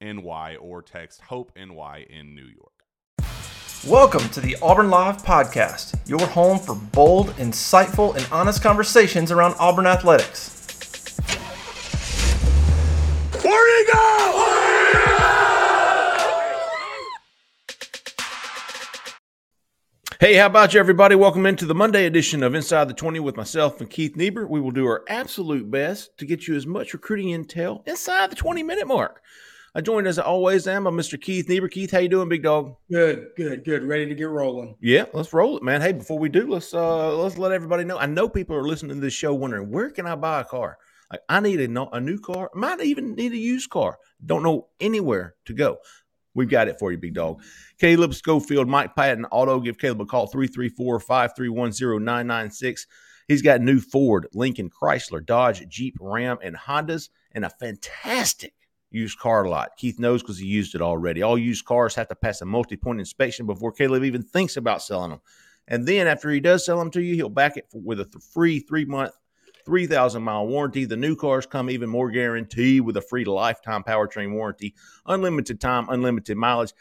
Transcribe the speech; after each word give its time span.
NY 0.00 0.56
or 0.60 0.80
text 0.80 1.22
Hope 1.22 1.52
NY 1.56 2.06
in 2.08 2.34
New 2.34 2.46
York. 2.46 2.72
Welcome 3.86 4.28
to 4.30 4.40
the 4.40 4.56
Auburn 4.62 4.90
Live 4.90 5.22
Podcast, 5.22 5.96
your 6.08 6.24
home 6.26 6.58
for 6.58 6.74
bold, 6.74 7.30
insightful, 7.36 8.16
and 8.16 8.26
honest 8.30 8.62
conversations 8.62 9.32
around 9.32 9.54
Auburn 9.58 9.86
athletics. 9.86 10.54
Where'd 13.42 13.86
he 13.86 13.92
go? 13.92 14.04
Hey, 20.20 20.34
how 20.34 20.46
about 20.46 20.74
you, 20.74 20.80
everybody? 20.80 21.14
Welcome 21.14 21.46
into 21.46 21.64
the 21.64 21.74
Monday 21.74 22.04
edition 22.04 22.42
of 22.42 22.54
Inside 22.54 22.88
the 22.88 22.94
20 22.94 23.20
with 23.20 23.36
myself 23.36 23.80
and 23.80 23.88
Keith 23.88 24.16
Niebuhr. 24.16 24.46
We 24.48 24.60
will 24.60 24.72
do 24.72 24.86
our 24.86 25.04
absolute 25.08 25.70
best 25.70 26.18
to 26.18 26.26
get 26.26 26.48
you 26.48 26.56
as 26.56 26.66
much 26.66 26.92
recruiting 26.92 27.28
intel 27.28 27.86
inside 27.86 28.30
the 28.30 28.36
20 28.36 28.64
minute 28.64 28.88
mark. 28.88 29.22
I 29.74 29.80
joined 29.80 30.06
as 30.06 30.18
I 30.18 30.22
always 30.22 30.66
am 30.66 30.84
by 30.84 30.90
Mr. 30.90 31.20
Keith 31.20 31.48
Niebuhr. 31.48 31.68
Keith, 31.68 31.90
how 31.90 31.98
you 31.98 32.08
doing, 32.08 32.28
big 32.28 32.42
dog? 32.42 32.76
Good, 32.90 33.28
good, 33.36 33.64
good. 33.64 33.84
Ready 33.84 34.06
to 34.06 34.14
get 34.14 34.28
rolling. 34.28 34.76
Yeah, 34.80 35.04
let's 35.12 35.32
roll 35.32 35.56
it, 35.56 35.62
man. 35.62 35.80
Hey, 35.80 35.92
before 35.92 36.18
we 36.18 36.28
do, 36.28 36.48
let's 36.48 36.72
uh 36.72 37.16
let's 37.16 37.38
let 37.38 37.52
everybody 37.52 37.84
know. 37.84 37.98
I 37.98 38.06
know 38.06 38.28
people 38.28 38.56
are 38.56 38.66
listening 38.66 38.96
to 38.96 39.00
this 39.00 39.12
show 39.12 39.34
wondering 39.34 39.70
where 39.70 39.90
can 39.90 40.06
I 40.06 40.14
buy 40.16 40.40
a 40.40 40.44
car. 40.44 40.78
Like, 41.10 41.20
I 41.28 41.40
need 41.40 41.60
a, 41.60 41.88
a 41.92 42.00
new 42.00 42.18
car. 42.18 42.50
Might 42.54 42.80
even 42.80 43.14
need 43.14 43.32
a 43.32 43.38
used 43.38 43.70
car. 43.70 43.98
Don't 44.24 44.42
know 44.42 44.68
anywhere 44.80 45.34
to 45.46 45.54
go. 45.54 45.78
We've 46.34 46.48
got 46.48 46.68
it 46.68 46.78
for 46.78 46.92
you, 46.92 46.98
big 46.98 47.14
dog. 47.14 47.42
Caleb 47.78 48.14
Schofield, 48.14 48.68
Mike 48.68 48.94
Patton 48.94 49.26
Auto. 49.26 49.60
Give 49.60 49.78
Caleb 49.78 50.02
a 50.02 50.06
call 50.06 50.26
334 50.26 51.00
531 51.00 51.72
0996. 51.72 52.86
He's 53.26 53.42
got 53.42 53.60
new 53.60 53.80
Ford, 53.80 54.26
Lincoln, 54.32 54.70
Chrysler, 54.70 55.24
Dodge, 55.24 55.66
Jeep, 55.68 55.96
Ram, 56.00 56.38
and 56.42 56.56
Hondas, 56.56 57.10
and 57.32 57.44
a 57.44 57.50
fantastic 57.50 58.54
used 58.90 59.18
car 59.18 59.46
lot. 59.46 59.76
Keith 59.76 59.98
knows 59.98 60.22
because 60.22 60.38
he 60.38 60.46
used 60.46 60.74
it 60.74 60.82
already. 60.82 61.22
All 61.22 61.38
used 61.38 61.64
cars 61.64 61.94
have 61.94 62.08
to 62.08 62.14
pass 62.14 62.40
a 62.40 62.46
multi 62.46 62.76
point 62.76 63.00
inspection 63.00 63.46
before 63.46 63.72
Caleb 63.72 64.04
even 64.04 64.22
thinks 64.22 64.56
about 64.56 64.82
selling 64.82 65.10
them. 65.10 65.20
And 65.66 65.86
then 65.86 66.06
after 66.06 66.30
he 66.30 66.40
does 66.40 66.64
sell 66.64 66.78
them 66.78 66.90
to 66.92 67.02
you, 67.02 67.14
he'll 67.14 67.28
back 67.28 67.56
it 67.56 67.66
with 67.72 68.00
a 68.00 68.20
free 68.32 68.60
three 68.60 68.86
month, 68.86 69.12
3,000 69.66 70.22
mile 70.22 70.46
warranty. 70.46 70.86
The 70.86 70.96
new 70.96 71.14
cars 71.14 71.46
come 71.46 71.68
even 71.68 71.90
more 71.90 72.10
guaranteed 72.10 72.80
with 72.80 72.96
a 72.96 73.02
free 73.02 73.24
lifetime 73.24 73.84
powertrain 73.84 74.32
warranty, 74.32 74.74
unlimited 75.06 75.60
time, 75.60 75.88
unlimited 75.90 76.36
mileage. 76.36 76.72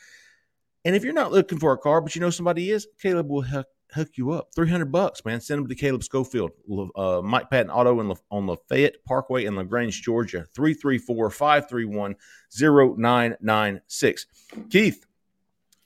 And 0.85 0.95
if 0.95 1.03
you're 1.03 1.13
not 1.13 1.33
looking 1.33 1.59
for 1.59 1.73
a 1.73 1.77
car, 1.77 1.99
but 1.99 2.15
you 2.15 2.21
know 2.21 2.29
somebody 2.29 2.71
is, 2.71 2.87
Caleb 3.01 3.29
will 3.29 3.41
help 3.41 3.67
hook 3.93 4.09
you 4.15 4.31
up. 4.31 4.49
300 4.55 4.91
bucks, 4.91 5.23
man. 5.25 5.41
Send 5.41 5.61
them 5.61 5.67
to 5.69 5.75
Caleb 5.75 6.03
Schofield, 6.03 6.51
uh, 6.95 7.21
Mike 7.23 7.49
Patton 7.49 7.71
Auto 7.71 7.99
in 7.99 8.09
La- 8.09 8.15
on 8.31 8.47
Lafayette 8.47 9.03
Parkway 9.05 9.45
in 9.45 9.55
LaGrange, 9.55 10.01
Georgia. 10.01 10.45
334 10.55 11.29
531 11.29 12.15
0996. 12.51 14.25
Keith, 14.69 15.05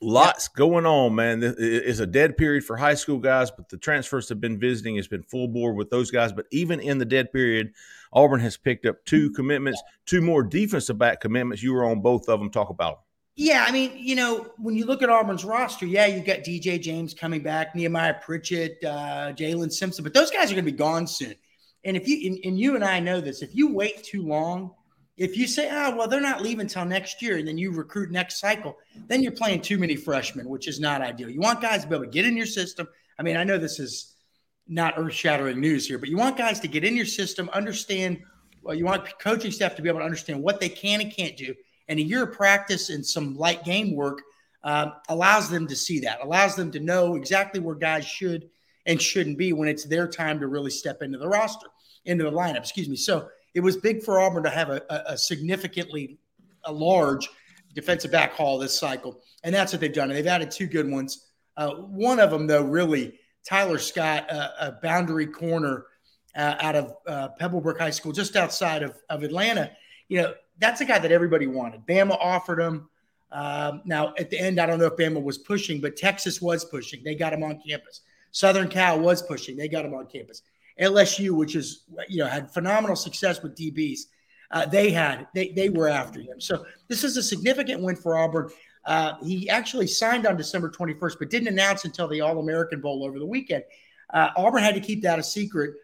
lots 0.01 0.47
going 0.47 0.85
on, 0.85 1.15
man. 1.15 1.41
It's 1.43 1.99
a 1.99 2.07
dead 2.07 2.37
period 2.37 2.63
for 2.63 2.77
high 2.77 2.95
school 2.95 3.19
guys, 3.19 3.51
but 3.51 3.69
the 3.69 3.77
transfers 3.77 4.29
have 4.29 4.41
been 4.41 4.59
visiting. 4.59 4.97
It's 4.97 5.07
been 5.07 5.23
full 5.23 5.47
board 5.47 5.75
with 5.75 5.89
those 5.89 6.11
guys. 6.11 6.33
But 6.33 6.47
even 6.51 6.79
in 6.79 6.97
the 6.97 7.05
dead 7.05 7.31
period, 7.31 7.73
Auburn 8.13 8.39
has 8.41 8.57
picked 8.57 8.85
up 8.85 9.03
two 9.05 9.31
commitments, 9.31 9.81
two 10.05 10.21
more 10.21 10.43
defensive 10.43 10.97
back 10.97 11.21
commitments. 11.21 11.63
You 11.63 11.73
were 11.73 11.85
on 11.85 12.01
both 12.01 12.27
of 12.27 12.39
them. 12.39 12.49
Talk 12.49 12.69
about 12.69 12.95
them. 12.95 13.03
Yeah, 13.35 13.63
I 13.65 13.71
mean, 13.71 13.93
you 13.95 14.15
know, 14.15 14.51
when 14.57 14.75
you 14.75 14.85
look 14.85 15.01
at 15.01 15.09
Auburn's 15.09 15.45
roster, 15.45 15.85
yeah, 15.85 16.05
you've 16.05 16.25
got 16.25 16.39
DJ 16.39 16.81
James 16.81 17.13
coming 17.13 17.41
back, 17.41 17.73
Nehemiah 17.73 18.15
Pritchett, 18.21 18.83
uh, 18.83 19.31
Jaylin 19.33 19.71
Simpson, 19.71 20.03
but 20.03 20.13
those 20.13 20.29
guys 20.29 20.51
are 20.51 20.55
going 20.55 20.65
to 20.65 20.71
be 20.71 20.77
gone 20.77 21.07
soon. 21.07 21.35
And 21.85 21.95
if 21.95 22.07
you 22.07 22.29
and, 22.29 22.45
and, 22.45 22.59
you 22.59 22.75
and 22.75 22.83
I 22.83 22.99
know 22.99 23.21
this, 23.21 23.41
if 23.41 23.55
you 23.55 23.73
wait 23.73 24.03
too 24.03 24.21
long, 24.21 24.71
if 25.17 25.37
you 25.37 25.47
say, 25.47 25.69
oh, 25.71 25.95
well, 25.95 26.07
they're 26.07 26.19
not 26.19 26.41
leaving 26.41 26.61
until 26.61 26.83
next 26.83 27.21
year, 27.21 27.37
and 27.37 27.47
then 27.47 27.57
you 27.57 27.71
recruit 27.71 28.11
next 28.11 28.39
cycle, 28.39 28.77
then 29.07 29.23
you're 29.23 29.31
playing 29.31 29.61
too 29.61 29.77
many 29.77 29.95
freshmen, 29.95 30.49
which 30.49 30.67
is 30.67 30.79
not 30.79 31.01
ideal. 31.01 31.29
You 31.29 31.39
want 31.39 31.61
guys 31.61 31.83
to 31.83 31.87
be 31.87 31.95
able 31.95 32.05
to 32.05 32.11
get 32.11 32.25
in 32.25 32.35
your 32.35 32.45
system. 32.45 32.87
I 33.17 33.23
mean, 33.23 33.37
I 33.37 33.43
know 33.43 33.57
this 33.57 33.79
is 33.79 34.13
not 34.67 34.95
earth 34.97 35.13
shattering 35.13 35.59
news 35.59 35.87
here, 35.87 35.97
but 35.97 36.09
you 36.09 36.17
want 36.17 36.37
guys 36.37 36.59
to 36.59 36.67
get 36.67 36.83
in 36.83 36.95
your 36.95 37.05
system, 37.05 37.49
understand. 37.53 38.21
Well, 38.61 38.75
you 38.75 38.85
want 38.85 39.17
coaching 39.19 39.51
staff 39.51 39.75
to 39.75 39.81
be 39.81 39.89
able 39.89 39.99
to 39.99 40.05
understand 40.05 40.43
what 40.43 40.59
they 40.59 40.69
can 40.69 41.01
and 41.01 41.15
can't 41.15 41.37
do 41.37 41.55
and 41.87 41.99
a 41.99 42.03
year 42.03 42.23
of 42.23 42.33
practice 42.33 42.89
and 42.89 43.05
some 43.05 43.37
light 43.37 43.63
game 43.63 43.95
work 43.95 44.21
uh, 44.63 44.91
allows 45.09 45.49
them 45.49 45.67
to 45.67 45.75
see 45.75 45.99
that, 46.01 46.19
allows 46.23 46.55
them 46.55 46.71
to 46.71 46.79
know 46.79 47.15
exactly 47.15 47.59
where 47.59 47.75
guys 47.75 48.05
should 48.05 48.49
and 48.85 49.01
shouldn't 49.01 49.37
be 49.37 49.53
when 49.53 49.67
it's 49.67 49.85
their 49.85 50.07
time 50.07 50.39
to 50.39 50.47
really 50.47 50.71
step 50.71 51.01
into 51.01 51.17
the 51.17 51.27
roster, 51.27 51.67
into 52.05 52.23
the 52.23 52.31
lineup. 52.31 52.57
Excuse 52.57 52.89
me. 52.89 52.95
So 52.95 53.27
it 53.53 53.59
was 53.59 53.77
big 53.77 54.03
for 54.03 54.19
Auburn 54.19 54.43
to 54.43 54.49
have 54.49 54.69
a, 54.69 54.81
a 55.07 55.17
significantly 55.17 56.17
a 56.65 56.71
large 56.71 57.27
defensive 57.73 58.11
back 58.11 58.33
haul 58.33 58.59
this 58.59 58.77
cycle, 58.77 59.21
and 59.43 59.53
that's 59.53 59.73
what 59.73 59.81
they've 59.81 59.93
done. 59.93 60.09
And 60.09 60.17
they've 60.17 60.27
added 60.27 60.51
two 60.51 60.67
good 60.67 60.89
ones. 60.89 61.25
Uh, 61.57 61.71
one 61.75 62.19
of 62.19 62.31
them, 62.31 62.47
though, 62.47 62.63
really 62.63 63.19
Tyler 63.43 63.77
Scott, 63.77 64.31
uh, 64.31 64.49
a 64.59 64.71
boundary 64.73 65.27
corner 65.27 65.85
uh, 66.35 66.55
out 66.59 66.75
of 66.75 66.93
uh, 67.07 67.29
Pebblebrook 67.39 67.79
High 67.79 67.89
School, 67.89 68.11
just 68.11 68.35
outside 68.35 68.83
of, 68.83 68.95
of 69.09 69.23
Atlanta. 69.23 69.71
You 70.07 70.21
know, 70.21 70.33
that's 70.59 70.81
a 70.81 70.85
guy 70.85 70.99
that 70.99 71.11
everybody 71.11 71.47
wanted. 71.47 71.85
Bama 71.85 72.17
offered 72.19 72.59
him. 72.59 72.89
Um, 73.31 73.81
now, 73.85 74.13
at 74.19 74.29
the 74.29 74.39
end, 74.39 74.59
I 74.59 74.65
don't 74.65 74.79
know 74.79 74.87
if 74.87 74.97
Bama 74.97 75.21
was 75.21 75.37
pushing, 75.37 75.79
but 75.79 75.95
Texas 75.95 76.41
was 76.41 76.65
pushing. 76.65 77.03
They 77.03 77.15
got 77.15 77.33
him 77.33 77.43
on 77.43 77.61
campus. 77.65 78.01
Southern 78.31 78.67
Cal 78.67 78.99
was 78.99 79.21
pushing. 79.21 79.57
They 79.57 79.67
got 79.67 79.85
him 79.85 79.93
on 79.93 80.07
campus. 80.07 80.41
LSU, 80.79 81.31
which 81.31 81.55
is 81.55 81.83
you 82.07 82.17
know 82.17 82.27
had 82.27 82.51
phenomenal 82.51 82.95
success 82.95 83.41
with 83.43 83.55
DBs, 83.55 84.01
uh, 84.51 84.65
they 84.65 84.91
had 84.91 85.27
they 85.33 85.49
they 85.49 85.69
were 85.69 85.87
after 85.87 86.19
him. 86.19 86.39
So 86.39 86.65
this 86.87 87.03
is 87.03 87.17
a 87.17 87.23
significant 87.23 87.81
win 87.81 87.95
for 87.95 88.17
Auburn. 88.17 88.49
Uh, 88.85 89.13
he 89.23 89.49
actually 89.49 89.87
signed 89.87 90.25
on 90.25 90.35
December 90.35 90.69
21st, 90.69 91.17
but 91.19 91.29
didn't 91.29 91.49
announce 91.49 91.85
until 91.85 92.07
the 92.07 92.21
All 92.21 92.39
American 92.39 92.81
Bowl 92.81 93.05
over 93.05 93.19
the 93.19 93.25
weekend. 93.25 93.63
Uh, 94.11 94.29
Auburn 94.35 94.63
had 94.63 94.75
to 94.75 94.81
keep 94.81 95.03
that 95.03 95.19
a 95.19 95.23
secret, 95.23 95.75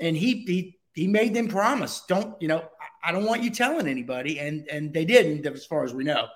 and 0.00 0.16
he 0.16 0.42
he 0.44 0.78
he 0.94 1.06
made 1.06 1.34
them 1.34 1.48
promise, 1.48 2.02
don't 2.08 2.40
you 2.40 2.48
know? 2.48 2.64
I 3.04 3.12
don't 3.12 3.24
want 3.24 3.42
you 3.42 3.50
telling 3.50 3.86
anybody, 3.86 4.38
and 4.40 4.66
and 4.68 4.92
they 4.92 5.04
didn't, 5.04 5.46
as 5.46 5.66
far 5.66 5.84
as 5.84 5.94
we 5.94 6.04
know. 6.04 6.28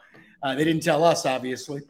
Uh, 0.42 0.54
they 0.54 0.64
didn't 0.64 0.82
tell 0.82 1.04
us, 1.04 1.26
obviously. 1.26 1.82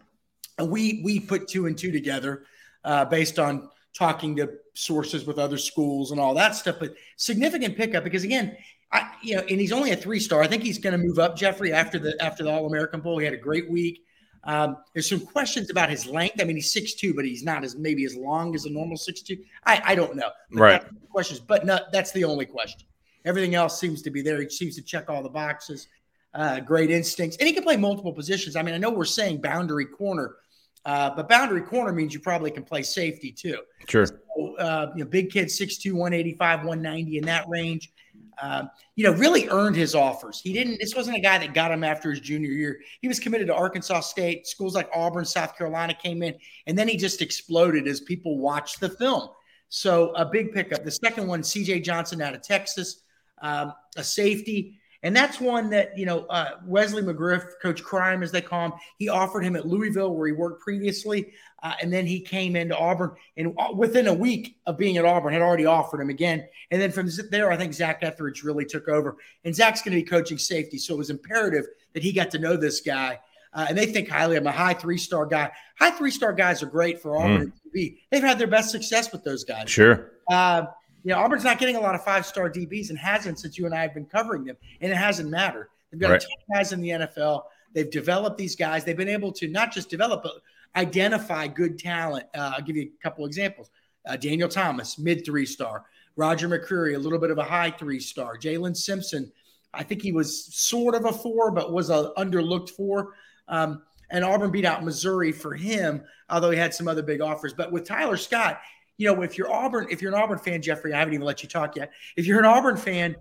And 0.59 0.71
we 0.71 1.01
we 1.05 1.21
put 1.21 1.49
two 1.49 1.67
and 1.67 1.77
two 1.77 1.93
together 1.93 2.45
uh, 2.85 3.05
based 3.05 3.39
on 3.39 3.69
talking 3.97 4.37
to 4.37 4.51
sources 4.75 5.27
with 5.27 5.39
other 5.39 5.59
schools 5.59 6.13
and 6.13 6.21
all 6.21 6.35
that 6.35 6.55
stuff. 6.55 6.77
But 6.79 6.95
significant 7.17 7.77
pickup 7.77 8.05
because 8.05 8.25
again, 8.25 8.57
I, 8.93 9.11
you 9.23 9.37
know, 9.37 9.43
and 9.43 9.61
he's 9.61 9.73
only 9.73 9.91
a 9.93 9.97
three 9.97 10.21
star. 10.21 10.43
I 10.43 10.47
think 10.47 10.63
he's 10.63 10.79
going 10.79 10.99
to 10.99 11.05
move 11.05 11.19
up, 11.19 11.37
Jeffrey, 11.37 11.73
after 11.73 11.99
the 11.99 12.21
after 12.23 12.43
the 12.45 12.51
All 12.51 12.67
American 12.67 13.01
Bowl. 13.01 13.19
He 13.19 13.25
had 13.25 13.35
a 13.35 13.39
great 13.39 13.71
week. 13.71 14.05
Um, 14.45 14.79
there's 14.95 15.09
some 15.09 15.21
questions 15.21 15.69
about 15.69 15.91
his 15.91 16.07
length. 16.07 16.41
I 16.41 16.45
mean, 16.45 16.57
he's 16.57 16.73
six 16.73 16.95
two, 16.95 17.13
but 17.13 17.25
he's 17.25 17.43
not 17.43 17.65
as 17.65 17.77
maybe 17.77 18.05
as 18.05 18.17
long 18.17 18.55
as 18.55 18.65
a 18.65 18.71
normal 18.71 18.97
six 18.97 19.21
two. 19.21 19.37
I, 19.65 19.83
I 19.85 19.95
don't 19.95 20.17
know. 20.17 20.31
But 20.51 20.61
right. 20.61 20.83
Questions, 21.11 21.41
but 21.41 21.67
no, 21.67 21.79
that's 21.93 22.13
the 22.13 22.25
only 22.25 22.47
question. 22.47 22.87
Everything 23.29 23.55
else 23.55 23.79
seems 23.79 24.01
to 24.03 24.11
be 24.11 24.23
there. 24.23 24.41
He 24.41 24.49
seems 24.49 24.75
to 24.77 24.83
check 24.83 25.11
all 25.11 25.23
the 25.23 25.29
boxes. 25.29 25.87
Uh, 26.35 26.61
great 26.61 26.91
instincts, 26.91 27.37
and 27.39 27.47
he 27.47 27.53
can 27.53 27.63
play 27.63 27.77
multiple 27.77 28.13
positions. 28.13 28.57
I 28.57 28.63
mean, 28.63 28.75
I 28.75 28.79
know 28.79 28.91
we're 28.91 29.05
saying 29.05 29.41
boundary 29.41 29.87
corner, 29.87 30.37
uh, 30.85 31.11
but 31.15 31.29
boundary 31.29 31.63
corner 31.63 31.93
means 31.93 32.15
you 32.15 32.21
probably 32.21 32.51
can 32.51 32.63
play 32.63 32.83
safety 32.83 33.31
too. 33.33 33.59
Sure. 33.87 34.07
So, 34.07 34.57
uh, 34.57 34.93
you 34.95 35.05
know, 35.05 35.11
big 35.11 35.31
kid, 35.31 35.49
6'2", 35.49 35.93
185, 35.93 36.61
190 36.61 37.19
in 37.19 37.25
that 37.25 37.49
range. 37.49 37.93
Um, 38.41 38.71
you 38.95 39.05
know, 39.05 39.13
really 39.13 39.49
earned 39.49 39.75
his 39.75 39.95
offers. 39.95 40.41
He 40.41 40.53
didn't. 40.53 40.79
This 40.79 40.95
wasn't 40.95 41.17
a 41.17 41.21
guy 41.21 41.39
that 41.39 41.55
got 41.55 41.73
him 41.73 41.83
after 41.83 42.11
his 42.11 42.21
junior 42.21 42.51
year. 42.51 42.81
He 43.01 43.09
was 43.09 43.19
committed 43.19 43.49
to 43.49 43.55
Arkansas 43.55 44.01
State. 44.01 44.47
Schools 44.47 44.75
like 44.75 44.89
Auburn, 44.95 45.25
South 45.25 45.57
Carolina 45.57 45.95
came 45.95 46.23
in, 46.23 46.35
and 46.67 46.79
then 46.79 46.89
he 46.89 46.97
just 46.97 47.21
exploded 47.21 47.89
as 47.89 48.01
people 48.01 48.39
watched 48.39 48.81
the 48.81 48.91
film. 48.91 49.29
So 49.71 50.13
a 50.15 50.25
big 50.25 50.53
pickup. 50.53 50.85
The 50.85 50.91
second 50.91 51.27
one, 51.27 51.43
C.J. 51.43 51.81
Johnson 51.81 52.23
out 52.23 52.35
of 52.35 52.43
Texas, 52.43 53.03
um, 53.43 53.73
a 53.97 54.05
safety. 54.05 54.79
And 55.05 55.15
that's 55.15 55.41
one 55.41 55.71
that, 55.71 55.97
you 55.97 56.07
know, 56.07 56.27
uh, 56.27 56.57
Wesley 56.67 57.03
McGriff, 57.03 57.45
Coach 57.63 57.85
Crime, 57.85 58.23
as 58.23 58.33
they 58.33 58.41
call 58.41 58.67
him, 58.67 58.73
he 58.99 59.09
offered 59.09 59.45
him 59.45 59.55
at 59.55 59.65
Louisville 59.65 60.13
where 60.13 60.27
he 60.27 60.33
worked 60.33 60.61
previously. 60.61 61.33
Uh, 61.63 61.75
and 61.81 61.93
then 61.93 62.05
he 62.05 62.21
came 62.21 62.57
into 62.57 62.77
Auburn 62.77 63.13
and 63.37 63.55
uh, 63.59 63.73
within 63.75 64.09
a 64.09 64.15
week 64.15 64.57
of 64.67 64.77
being 64.77 64.97
at 64.97 65.05
Auburn 65.05 65.33
had 65.33 65.43
already 65.43 65.67
offered 65.67 66.01
him 66.01 66.11
again. 66.11 66.47
And 66.73 66.83
then 66.83 66.91
from 66.91 67.09
there, 67.31 67.53
I 67.53 67.57
think 67.57 67.75
Zach 67.75 68.01
Etheridge 68.03 68.43
really 68.43 68.65
took 68.65 68.89
over. 68.89 69.17
And 69.45 69.55
Zach's 69.55 69.83
going 69.83 69.97
to 69.97 70.03
be 70.03 70.09
coaching 70.09 70.39
safety. 70.39 70.79
So 70.79 70.95
it 70.95 70.99
was 70.99 71.11
imperative 71.11 71.67
that 71.95 72.03
he 72.03 72.13
got 72.13 72.33
to 72.33 72.39
know 72.39 72.57
this 72.57 72.81
guy. 72.81 73.21
Uh, 73.55 73.67
and 73.69 73.79
they 73.79 73.87
think 73.87 74.09
highly 74.09 74.37
of 74.37 74.43
him, 74.43 74.49
a 74.49 74.53
high 74.53 74.75
three 74.75 74.99
star 74.99 75.27
guy. 75.27 75.51
High 75.79 75.93
three 75.93 76.11
star 76.11 76.33
guys 76.33 76.63
are 76.63 76.67
great 76.67 77.01
for 77.01 77.17
Auburn 77.17 77.53
mm. 77.75 77.99
They've 78.11 78.23
had 78.23 78.39
their 78.39 78.47
best 78.49 78.71
success 78.71 79.13
with 79.13 79.25
those 79.25 79.45
guys. 79.45 79.71
Sure. 79.71 80.13
Uh, 80.29 80.67
you 81.05 81.13
know, 81.13 81.19
Auburn's 81.19 81.45
not 81.45 81.59
getting 81.59 81.77
a 81.77 81.81
lot 81.81 81.95
of 81.95 82.05
five 82.05 82.27
star 82.27 82.51
DBs 82.51 82.91
and 82.91 82.99
hasn't 82.99 83.39
since 83.39 83.59
you 83.59 83.67
and 83.67 83.75
I 83.75 83.83
have 83.83 83.95
been 83.95 84.07
covering 84.07 84.45
them, 84.45 84.57
and 84.81 84.93
it 84.93 84.97
hasn't 84.97 85.31
mattered. 85.31 85.69
They've 85.91 86.01
got 86.01 86.11
right. 86.11 86.21
10 86.21 86.31
guys 86.55 86.73
in 86.73 86.81
the 86.81 86.89
NFL. 86.91 87.45
They've 87.75 87.91
developed 87.91 88.39
these 88.39 88.57
guys. 88.57 88.85
They've 88.85 88.97
been 88.97 89.09
able 89.09 89.33
to 89.33 89.49
not 89.49 89.73
just 89.73 89.91
develop, 89.91 90.23
but 90.23 90.33
identify 90.77 91.47
good 91.47 91.79
talent. 91.79 92.27
Uh, 92.35 92.53
I'll 92.57 92.63
give 92.63 92.77
you 92.77 92.83
a 92.83 93.03
couple 93.03 93.25
examples. 93.27 93.71
Uh, 94.07 94.17
Daniel 94.17 94.49
Thomas, 94.49 94.99
mid 94.99 95.25
three 95.25 95.47
star. 95.47 95.85
Roger 96.17 96.49
McCreary, 96.49 96.97
a 96.97 96.99
little 96.99 97.19
bit 97.19 97.31
of 97.31 97.39
a 97.39 97.45
high 97.45 97.71
three 97.71 98.01
star. 98.01 98.37
Jaylin 98.37 98.77
Simpson, 98.77 99.31
I 99.73 99.83
think 99.83 100.03
he 100.03 100.13
was 100.13 100.55
sort 100.55 100.95
of 100.95 101.05
a 101.05 101.13
four, 101.13 101.51
but 101.51 101.73
was 101.73 101.91
a 101.91 102.13
underlooked 102.17 102.71
four. 102.71 103.15
Um, 103.47 103.83
and 104.11 104.25
Auburn 104.25 104.51
beat 104.51 104.65
out 104.65 104.85
Missouri 104.85 105.33
for 105.33 105.55
him, 105.55 106.03
although 106.31 106.51
he 106.51 106.59
had 106.59 106.75
some 106.75 106.89
other 106.89 107.03
big 107.03 107.21
offers. 107.21 107.53
But 107.53 107.71
with 107.71 107.85
Tyler 107.85 108.17
Scott, 108.17 108.61
you 108.99 109.07
know, 109.07 109.23
if 109.23 109.39
you're 109.39 109.51
Auburn, 109.51 109.87
if 109.91 110.03
you're 110.03 110.13
an 110.15 110.21
Auburn 110.21 110.39
fan, 110.39 110.61
Jeffrey, 110.61 110.93
I 110.93 110.99
haven't 110.99 111.15
even 111.15 111.25
let 111.25 111.43
you 111.43 111.49
talk 111.49 111.77
yet. 111.77 111.93
If 112.17 112.27
you're 112.27 112.41
an 112.41 112.45
Auburn 112.45 112.77
fan, 112.77 113.17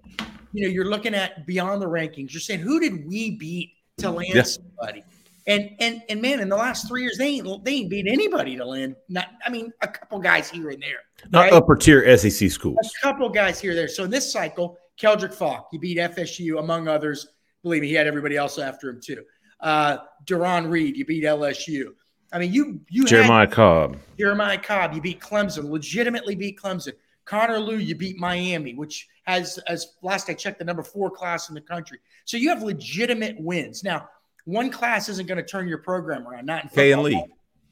you 0.51 0.63
know, 0.63 0.69
you're 0.69 0.89
looking 0.89 1.13
at 1.13 1.45
beyond 1.45 1.81
the 1.81 1.87
rankings. 1.87 2.33
You're 2.33 2.41
saying, 2.41 2.61
who 2.61 2.79
did 2.79 3.07
we 3.07 3.37
beat 3.37 3.73
to 3.99 4.09
land 4.09 4.33
yeah. 4.33 4.41
somebody? 4.41 5.03
And 5.45 5.69
and 5.79 6.01
and 6.09 6.21
man, 6.21 6.41
in 6.41 6.49
the 6.49 6.55
last 6.57 6.87
three 6.87 7.03
years, 7.03 7.17
they 7.17 7.27
ain't 7.27 7.63
they 7.63 7.75
ain't 7.75 7.89
beat 7.89 8.07
anybody 8.07 8.57
to 8.57 8.65
land. 8.65 8.95
Not, 9.07 9.27
I 9.45 9.49
mean, 9.49 9.71
a 9.81 9.87
couple 9.87 10.19
guys 10.19 10.49
here 10.49 10.69
and 10.71 10.81
there. 10.81 10.99
Not 11.29 11.41
right? 11.41 11.53
upper 11.53 11.75
tier 11.75 12.17
SEC 12.17 12.49
schools. 12.51 12.77
A 12.81 13.01
couple 13.01 13.29
guys 13.29 13.61
here 13.61 13.73
there. 13.73 13.87
So 13.87 14.03
in 14.03 14.09
this 14.09 14.29
cycle, 14.29 14.77
Keldrick 14.99 15.33
Faulk, 15.33 15.69
he 15.71 15.77
beat 15.77 15.97
FSU 15.97 16.59
among 16.59 16.87
others. 16.87 17.27
Believe 17.63 17.83
me, 17.83 17.87
he 17.87 17.93
had 17.93 18.07
everybody 18.07 18.35
else 18.35 18.57
after 18.57 18.89
him 18.89 18.99
too. 18.99 19.23
Uh, 19.59 19.99
Duron 20.25 20.69
Reed, 20.69 20.97
you 20.97 21.05
beat 21.05 21.23
LSU. 21.23 21.91
I 22.31 22.39
mean, 22.39 22.51
you 22.51 22.81
you 22.89 23.05
Jeremiah 23.05 23.47
Cobb. 23.47 23.97
Jeremiah 24.17 24.57
Cobb, 24.57 24.93
you 24.93 25.01
beat 25.01 25.19
Clemson, 25.19 25.69
legitimately 25.69 26.35
beat 26.35 26.59
Clemson. 26.59 26.93
Connor 27.25 27.59
Lew, 27.59 27.77
you 27.77 27.95
beat 27.95 28.17
Miami, 28.17 28.73
which 28.73 29.07
has, 29.23 29.57
as 29.67 29.95
last 30.01 30.29
I 30.29 30.33
checked, 30.33 30.59
the 30.59 30.65
number 30.65 30.83
four 30.83 31.11
class 31.11 31.49
in 31.49 31.55
the 31.55 31.61
country. 31.61 31.99
So 32.23 32.37
you 32.37 32.49
have 32.49 32.63
legitimate 32.63 33.35
wins. 33.39 33.83
Now, 33.83 34.07
one 34.45 34.69
class 34.71 35.09
isn't 35.09 35.27
going 35.27 35.37
to 35.37 35.43
turn 35.43 35.67
your 35.67 35.79
program 35.79 36.25
around, 36.25 36.45
not 36.45 36.63
in 36.63 36.69
Kayin 36.69 37.03
Lee, 37.03 37.21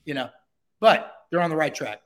you 0.03 0.13
know, 0.13 0.29
but 0.81 1.13
they're 1.31 1.41
on 1.41 1.49
the 1.49 1.55
right 1.55 1.73
track. 1.73 2.01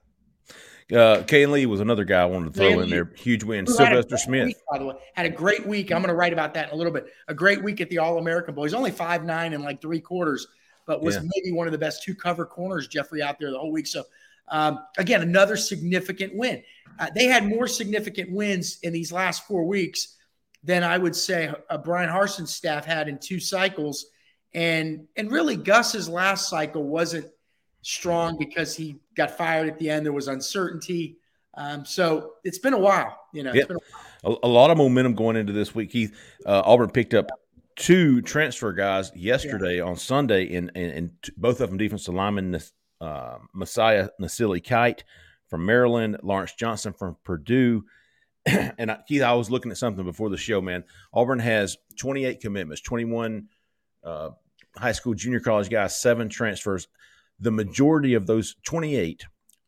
Uh, 0.91 1.23
and 1.31 1.51
Lee 1.51 1.67
was 1.67 1.81
another 1.81 2.03
guy 2.03 2.21
I 2.21 2.25
wanted 2.25 2.53
to 2.53 2.59
throw 2.59 2.79
in 2.79 2.89
there. 2.89 3.11
Huge 3.15 3.43
win. 3.43 3.67
Sylvester 3.67 4.17
Smith, 4.17 4.47
week, 4.47 4.57
by 4.71 4.79
the 4.79 4.85
way, 4.85 4.95
had 5.13 5.27
a 5.27 5.29
great 5.29 5.65
week. 5.67 5.91
I'm 5.91 6.01
going 6.01 6.09
to 6.09 6.15
write 6.15 6.33
about 6.33 6.55
that 6.55 6.69
in 6.69 6.73
a 6.73 6.77
little 6.77 6.91
bit. 6.91 7.07
A 7.27 7.33
great 7.33 7.63
week 7.63 7.79
at 7.79 7.89
the 7.89 7.99
All 7.99 8.17
American 8.17 8.55
Bowl. 8.55 8.63
He's 8.63 8.73
only 8.73 8.89
five 8.89 9.23
nine 9.23 9.53
and 9.53 9.63
like 9.63 9.81
three 9.81 9.99
quarters, 9.99 10.47
but 10.89 11.03
was 11.03 11.17
yeah. 11.17 11.21
maybe 11.35 11.55
one 11.55 11.67
of 11.67 11.71
the 11.71 11.77
best 11.77 12.01
two 12.01 12.15
cover 12.15 12.47
corners, 12.47 12.87
Jeffrey, 12.87 13.21
out 13.21 13.37
there 13.37 13.51
the 13.51 13.59
whole 13.59 13.71
week. 13.71 13.85
So, 13.85 14.05
um, 14.47 14.79
again, 14.97 15.21
another 15.21 15.55
significant 15.55 16.35
win. 16.35 16.63
Uh, 16.97 17.11
they 17.13 17.25
had 17.25 17.45
more 17.45 17.67
significant 17.67 18.31
wins 18.31 18.79
in 18.81 18.91
these 18.91 19.11
last 19.11 19.45
four 19.45 19.65
weeks 19.65 20.17
than 20.63 20.83
I 20.83 20.97
would 20.97 21.15
say 21.15 21.53
uh, 21.69 21.77
Bryan 21.77 22.09
Harsin's 22.09 22.55
staff 22.55 22.85
had 22.85 23.07
in 23.07 23.19
two 23.19 23.39
cycles. 23.39 24.07
And 24.55 25.07
and 25.15 25.31
really, 25.31 25.55
Gus's 25.55 26.09
last 26.09 26.49
cycle 26.49 26.83
wasn't 26.83 27.27
strong 27.83 28.39
because 28.39 28.75
he 28.75 28.99
got 29.15 29.37
fired 29.37 29.69
at 29.69 29.77
the 29.77 29.91
end. 29.91 30.07
There 30.07 30.11
was 30.11 30.27
uncertainty. 30.27 31.19
Um, 31.53 31.85
so 31.85 32.31
it's 32.43 32.57
been 32.57 32.73
a 32.73 32.79
while, 32.79 33.15
you 33.31 33.43
know. 33.43 33.53
Yep. 33.53 33.71
A, 34.23 34.35
a, 34.41 34.47
lot 34.47 34.71
of 34.71 34.77
momentum 34.77 35.13
going 35.13 35.35
into 35.35 35.53
this 35.53 35.75
week. 35.75 35.91
Keith 35.91 36.17
uh, 36.47 36.63
Auburn 36.65 36.89
picked 36.89 37.13
up 37.13 37.29
two 37.79 38.21
transfer 38.21 38.73
guys 38.73 39.11
yesterday 39.15 39.77
yeah. 39.77 39.83
on 39.83 39.95
Sunday, 39.95 40.53
and, 40.55 40.69
and, 40.75 41.11
both 41.37 41.61
of 41.61 41.69
them 41.69 41.77
defensive 41.77 42.13
linemen, 42.13 42.59
uh, 43.01 43.37
Mosiah 43.53 44.09
Nasili 44.21 44.63
Kite 44.63 45.05
from 45.47 45.65
Maryland, 45.65 46.17
Lawrence 46.21 46.53
Johnson 46.53 46.93
from 46.93 47.15
Purdue. 47.23 47.85
and 48.45 48.91
I, 48.91 48.99
Keith, 49.07 49.23
I 49.23 49.33
was 49.33 49.49
looking 49.49 49.71
at 49.71 49.77
something 49.77 50.03
before 50.03 50.29
the 50.29 50.37
show, 50.37 50.61
man. 50.61 50.83
Auburn 51.13 51.39
has 51.39 51.77
28 51.97 52.41
commitments, 52.41 52.81
21 52.81 53.47
uh, 54.03 54.31
high 54.75 54.91
school, 54.91 55.13
junior 55.13 55.39
college 55.39 55.69
guys, 55.69 55.99
seven 55.99 56.27
transfers. 56.29 56.87
The 57.39 57.51
majority 57.51 58.13
of 58.13 58.27
those 58.27 58.55
28, 58.65 59.25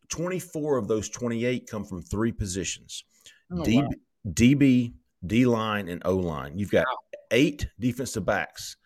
24 0.09 0.77
of 0.77 0.87
those 0.89 1.09
28 1.09 1.69
come 1.69 1.85
from 1.85 2.01
three 2.01 2.33
positions 2.33 3.05
oh, 3.53 3.63
D, 3.63 3.81
wow. 3.81 3.89
DB, 4.27 4.93
D 5.25 5.45
line, 5.45 5.87
and 5.87 6.01
O 6.03 6.17
line. 6.17 6.57
You've 6.57 6.71
got 6.71 6.85
wow 6.85 7.10
eight 7.31 7.67
defensive 7.79 8.25
backs, 8.25 8.77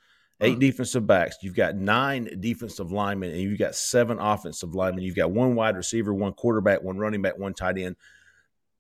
eight 0.42 0.54
huh. 0.54 0.60
defensive 0.60 1.06
backs. 1.06 1.38
You've 1.42 1.56
got 1.56 1.76
nine 1.76 2.30
defensive 2.40 2.92
linemen, 2.92 3.32
and 3.32 3.42
you've 3.42 3.60
got 3.60 3.76
seven 3.76 4.20
offensive 4.20 4.74
linemen. 4.74 5.04
You've 5.04 5.16
got 5.16 5.32
one 5.32 5.56
wide 5.56 5.76
receiver, 5.76 6.14
one 6.14 6.34
quarterback, 6.34 6.82
one 6.82 6.98
running 6.98 7.22
back, 7.22 7.38
one 7.38 7.54
tight 7.54 7.78
end. 7.78 7.96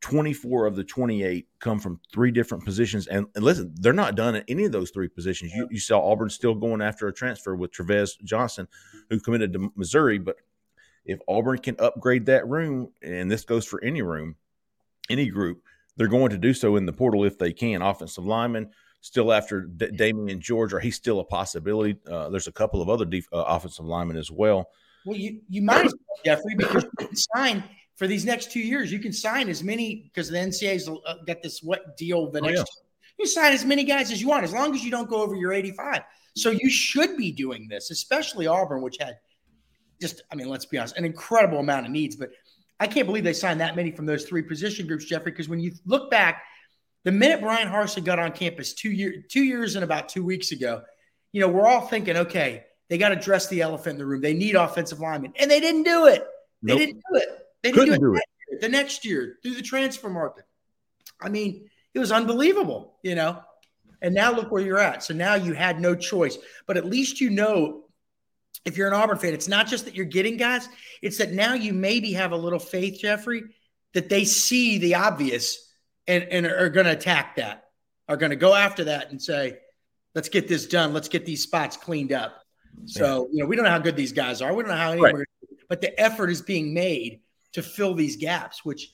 24 0.01 0.67
of 0.67 0.75
the 0.75 0.83
28 0.83 1.47
come 1.59 1.79
from 1.79 1.99
three 2.13 2.29
different 2.29 2.63
positions. 2.63 3.07
And, 3.07 3.25
and, 3.33 3.43
listen, 3.43 3.73
they're 3.75 3.91
not 3.91 4.15
done 4.15 4.35
at 4.35 4.45
any 4.47 4.65
of 4.65 4.71
those 4.71 4.91
three 4.91 5.07
positions. 5.07 5.51
You, 5.51 5.67
you 5.71 5.79
saw 5.79 5.99
Auburn 5.99 6.29
still 6.29 6.53
going 6.53 6.79
after 6.79 7.07
a 7.07 7.13
transfer 7.13 7.55
with 7.55 7.71
Trevez 7.71 8.21
Johnson, 8.23 8.67
who 9.09 9.19
committed 9.19 9.53
to 9.53 9.71
Missouri. 9.75 10.19
But 10.19 10.35
if 11.05 11.19
Auburn 11.27 11.57
can 11.57 11.75
upgrade 11.79 12.27
that 12.27 12.47
room, 12.47 12.91
and 13.01 13.31
this 13.31 13.45
goes 13.45 13.65
for 13.65 13.83
any 13.83 14.03
room, 14.03 14.35
any 15.09 15.27
group, 15.27 15.63
they're 15.97 16.07
going 16.07 16.29
to 16.29 16.37
do 16.37 16.53
so 16.53 16.75
in 16.75 16.85
the 16.85 16.93
portal 16.93 17.23
if 17.23 17.39
they 17.39 17.53
can. 17.53 17.81
Offensive 17.81 18.25
linemen, 18.25 18.69
still 19.05 19.31
after 19.31 19.61
D- 19.61 19.91
Damieon 19.91 20.39
George, 20.39 20.73
or 20.73 20.79
he's 20.79 20.95
still 20.95 21.19
a 21.19 21.23
possibility. 21.23 21.95
Uh, 22.09 22.27
there's 22.29 22.47
a 22.47 22.51
couple 22.51 22.81
of 22.81 22.89
other 22.89 23.05
def- 23.05 23.31
uh, 23.31 23.43
offensive 23.47 23.85
linemen 23.85 24.17
as 24.17 24.31
well. 24.31 24.71
Well, 25.05 25.15
you, 25.15 25.41
you 25.47 25.61
might, 25.61 25.91
Jeffrey, 26.25 26.55
because 26.55 26.83
you 26.83 27.07
can 27.07 27.15
sign 27.15 27.63
for 27.97 28.07
these 28.07 28.25
next 28.25 28.51
two 28.51 28.61
years. 28.61 28.91
You 28.91 28.97
can 28.97 29.13
sign 29.13 29.47
as 29.47 29.63
many 29.63 30.09
because 30.11 30.27
the 30.29 30.37
NCAA's 30.39 30.89
got 31.27 31.43
this 31.43 31.61
what 31.61 31.95
deal 31.97 32.31
the 32.31 32.39
oh, 32.39 32.45
next. 32.47 32.57
Yeah. 32.57 33.19
You 33.19 33.27
sign 33.27 33.53
as 33.53 33.63
many 33.63 33.83
guys 33.83 34.11
as 34.11 34.19
you 34.19 34.27
want, 34.27 34.43
as 34.43 34.51
long 34.51 34.73
as 34.73 34.83
you 34.83 34.89
don't 34.89 35.07
go 35.07 35.21
over 35.21 35.35
your 35.35 35.53
85. 35.53 36.01
So 36.35 36.49
you 36.49 36.67
should 36.67 37.15
be 37.15 37.31
doing 37.31 37.67
this, 37.67 37.91
especially 37.91 38.47
Auburn, 38.47 38.81
which 38.81 38.97
had 38.99 39.19
just, 40.01 40.23
I 40.31 40.35
mean, 40.35 40.49
let's 40.49 40.65
be 40.65 40.79
honest, 40.79 40.97
an 40.97 41.05
incredible 41.05 41.59
amount 41.59 41.85
of 41.85 41.91
needs. 41.91 42.15
But 42.15 42.31
I 42.79 42.87
can't 42.87 43.05
believe 43.05 43.23
they 43.23 43.33
signed 43.33 43.61
that 43.61 43.75
many 43.75 43.91
from 43.91 44.07
those 44.07 44.25
three 44.25 44.41
position 44.41 44.87
groups, 44.87 45.05
Jeffrey, 45.05 45.31
because 45.31 45.47
when 45.47 45.59
you 45.59 45.73
look 45.85 46.09
back– 46.09 46.41
The 47.05 47.11
minute 47.11 47.39
Bryan 47.39 47.67
Harsin 47.67 48.03
got 48.03 48.19
on 48.19 48.31
campus 48.31 48.73
two 48.73 48.89
year 48.91 49.23
two 49.29 49.43
years 49.43 49.75
and 49.75 49.83
about 49.83 50.09
two 50.09 50.23
weeks 50.23 50.51
ago, 50.51 50.81
you 51.31 51.39
know, 51.39 51.47
we're 51.47 51.67
all 51.67 51.81
thinking, 51.81 52.17
okay, 52.17 52.65
they 52.89 52.97
got 52.97 53.09
to 53.09 53.15
dress 53.15 53.47
the 53.47 53.61
elephant 53.61 53.93
in 53.93 53.97
the 53.99 54.05
room. 54.05 54.21
They 54.21 54.33
need 54.33 54.55
offensive 54.55 54.99
linemen, 54.99 55.33
and 55.39 55.49
they 55.49 55.59
didn't 55.59 55.83
do 55.83 56.07
it. 56.07 56.25
They 56.63 56.73
Nope. 56.73 56.79
didn't 56.79 56.95
do 56.95 57.17
it. 57.19 57.29
They 57.63 57.71
didn't 57.71 57.79
Couldn't 57.85 58.01
do 58.01 58.15
it, 58.15 58.21
do 58.49 58.55
it. 58.55 58.61
the 58.61 58.69
next 58.69 59.05
year 59.05 59.37
through 59.41 59.53
the 59.53 59.61
transfer 59.61 60.09
market. 60.09 60.45
I 61.21 61.29
mean, 61.29 61.69
it 61.93 61.99
was 61.99 62.11
unbelievable, 62.11 62.97
you 63.03 63.15
know. 63.15 63.39
And 64.01 64.13
now 64.13 64.31
look 64.33 64.51
where 64.51 64.61
you're 64.61 64.79
at. 64.79 65.03
So 65.03 65.13
now 65.13 65.35
you 65.35 65.53
had 65.53 65.79
no 65.79 65.95
choice. 65.95 66.37
But 66.67 66.77
at 66.77 66.85
least 66.85 67.21
you 67.21 67.29
know 67.29 67.85
if 68.65 68.77
you're 68.77 68.87
an 68.87 68.93
Auburn 68.93 69.17
fan, 69.17 69.33
it's 69.33 69.47
not 69.47 69.67
just 69.67 69.85
that 69.85 69.95
you're 69.95 70.05
getting 70.05 70.37
guys, 70.37 70.67
it's 71.01 71.17
that 71.19 71.33
now 71.33 71.53
you 71.53 71.71
maybe 71.71 72.13
have 72.13 72.31
a 72.31 72.37
little 72.37 72.59
faith, 72.59 72.99
Jeffrey, 72.99 73.43
that 73.93 74.09
they 74.09 74.25
see 74.25 74.79
the 74.79 74.95
obvious 74.95 75.64
and, 76.07 76.23
and 76.25 76.45
are 76.45 76.69
going 76.69 76.85
to 76.85 76.91
attack 76.91 77.35
that, 77.37 77.65
are 78.07 78.17
going 78.17 78.29
to 78.29 78.35
go 78.35 78.53
after 78.53 78.85
that 78.85 79.11
and 79.11 79.21
say, 79.21 79.57
let's 80.13 80.29
get 80.29 80.47
this 80.47 80.65
done. 80.65 80.93
Let's 80.93 81.09
get 81.09 81.25
these 81.25 81.43
spots 81.43 81.77
cleaned 81.77 82.11
up. 82.13 82.41
So, 82.85 83.29
you 83.31 83.41
know, 83.41 83.47
we 83.47 83.55
don't 83.55 83.65
know 83.65 83.71
how 83.71 83.79
good 83.79 83.95
these 83.95 84.11
guys 84.11 84.41
are. 84.41 84.53
We 84.53 84.63
don't 84.63 84.71
know 84.71 84.77
how, 84.77 84.95
Right. 84.97 85.15
but 85.69 85.81
the 85.81 85.97
effort 85.99 86.29
is 86.29 86.41
being 86.41 86.73
made 86.73 87.21
to 87.53 87.63
fill 87.63 87.93
these 87.93 88.17
gaps, 88.17 88.65
which 88.65 88.91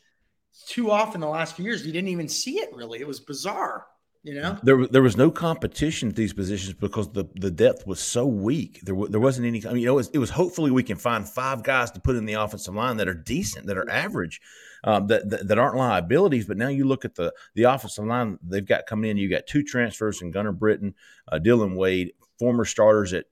too 0.67 0.91
often 0.91 1.19
the 1.19 1.27
last 1.27 1.55
few 1.55 1.65
years, 1.65 1.85
you 1.85 1.91
didn't 1.91 2.09
even 2.09 2.27
see 2.27 2.59
it 2.59 2.73
really. 2.75 2.99
It 2.99 3.07
was 3.07 3.19
bizarre, 3.19 3.87
you 4.21 4.35
know? 4.35 4.57
There, 4.61 4.85
there 4.85 5.01
was 5.01 5.17
no 5.17 5.31
competition 5.31 6.09
at 6.09 6.15
these 6.15 6.31
positions 6.31 6.75
because 6.75 7.11
the, 7.11 7.25
the 7.35 7.49
depth 7.49 7.87
was 7.87 7.99
so 7.99 8.27
weak. 8.27 8.79
There, 8.83 8.95
there 9.09 9.19
wasn't 9.19 9.47
any. 9.47 9.65
I 9.65 9.69
mean, 9.73 9.81
you 9.81 9.87
know, 9.87 9.93
it 9.93 9.95
was, 9.95 10.09
it 10.09 10.19
was 10.19 10.29
hopefully 10.29 10.69
we 10.69 10.83
can 10.83 10.97
find 10.97 11.27
five 11.27 11.63
guys 11.63 11.89
to 11.91 11.99
put 11.99 12.15
in 12.15 12.25
the 12.25 12.33
offensive 12.33 12.75
line 12.75 12.97
that 12.97 13.07
are 13.07 13.15
decent, 13.15 13.65
that 13.65 13.77
are 13.77 13.89
average, 13.89 14.41
um, 14.83 15.07
that, 15.07 15.29
that 15.29 15.47
that 15.47 15.59
aren't 15.59 15.77
liabilities. 15.77 16.45
But 16.45 16.57
now 16.57 16.69
you 16.69 16.85
look 16.85 17.05
at 17.05 17.15
the 17.15 17.33
the 17.55 17.63
offensive 17.63 18.05
line 18.05 18.39
they've 18.43 18.65
got 18.65 18.85
coming 18.85 19.11
in. 19.11 19.17
You 19.17 19.29
got 19.29 19.47
two 19.47 19.63
transfers 19.63 20.21
in 20.21 20.31
Gunnar 20.31 20.51
Britton, 20.51 20.95
uh, 21.31 21.39
Dillon 21.39 21.75
Wade, 21.75 22.13
former 22.39 22.65
starters 22.65 23.13
at 23.13 23.25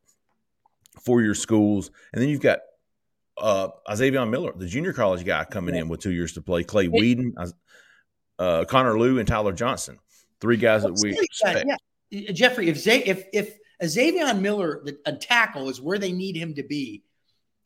four 1.03 1.21
year 1.21 1.35
schools, 1.35 1.91
and 2.13 2.21
then 2.21 2.29
you've 2.29 2.41
got 2.41 2.59
uh, 3.37 3.69
Xavier 3.95 4.25
Miller, 4.25 4.53
the 4.55 4.67
junior 4.67 4.93
college 4.93 5.25
guy, 5.25 5.45
coming 5.45 5.75
in 5.75 5.87
with 5.87 6.01
two 6.01 6.11
years 6.11 6.33
to 6.33 6.41
play. 6.41 6.63
Clay 6.63 6.87
Whedon, 6.87 7.35
uh, 8.37 8.65
Connor 8.65 8.99
Lew, 8.99 9.19
and 9.19 9.27
Tyler 9.27 9.53
Johnson. 9.53 9.97
Three 10.41 10.57
guys 10.57 10.83
that 10.83 10.93
we 11.01 11.13
Yeah, 11.13 11.21
expect. 11.21 11.69
yeah. 12.11 12.31
Jeffrey, 12.31 12.69
if 12.69 12.77
Zay, 12.77 13.03
if 13.03 13.25
if 13.33 13.55
Xavier 13.85 14.33
Miller, 14.33 14.81
the, 14.83 14.97
a 15.05 15.13
tackle, 15.13 15.69
is 15.69 15.79
where 15.79 15.97
they 15.99 16.11
need 16.11 16.35
him 16.35 16.53
to 16.55 16.63
be 16.63 17.03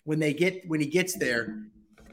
when 0.04 0.20
they 0.20 0.34
get 0.34 0.68
when 0.68 0.80
he 0.80 0.88
gets 0.88 1.16
there, 1.18 1.64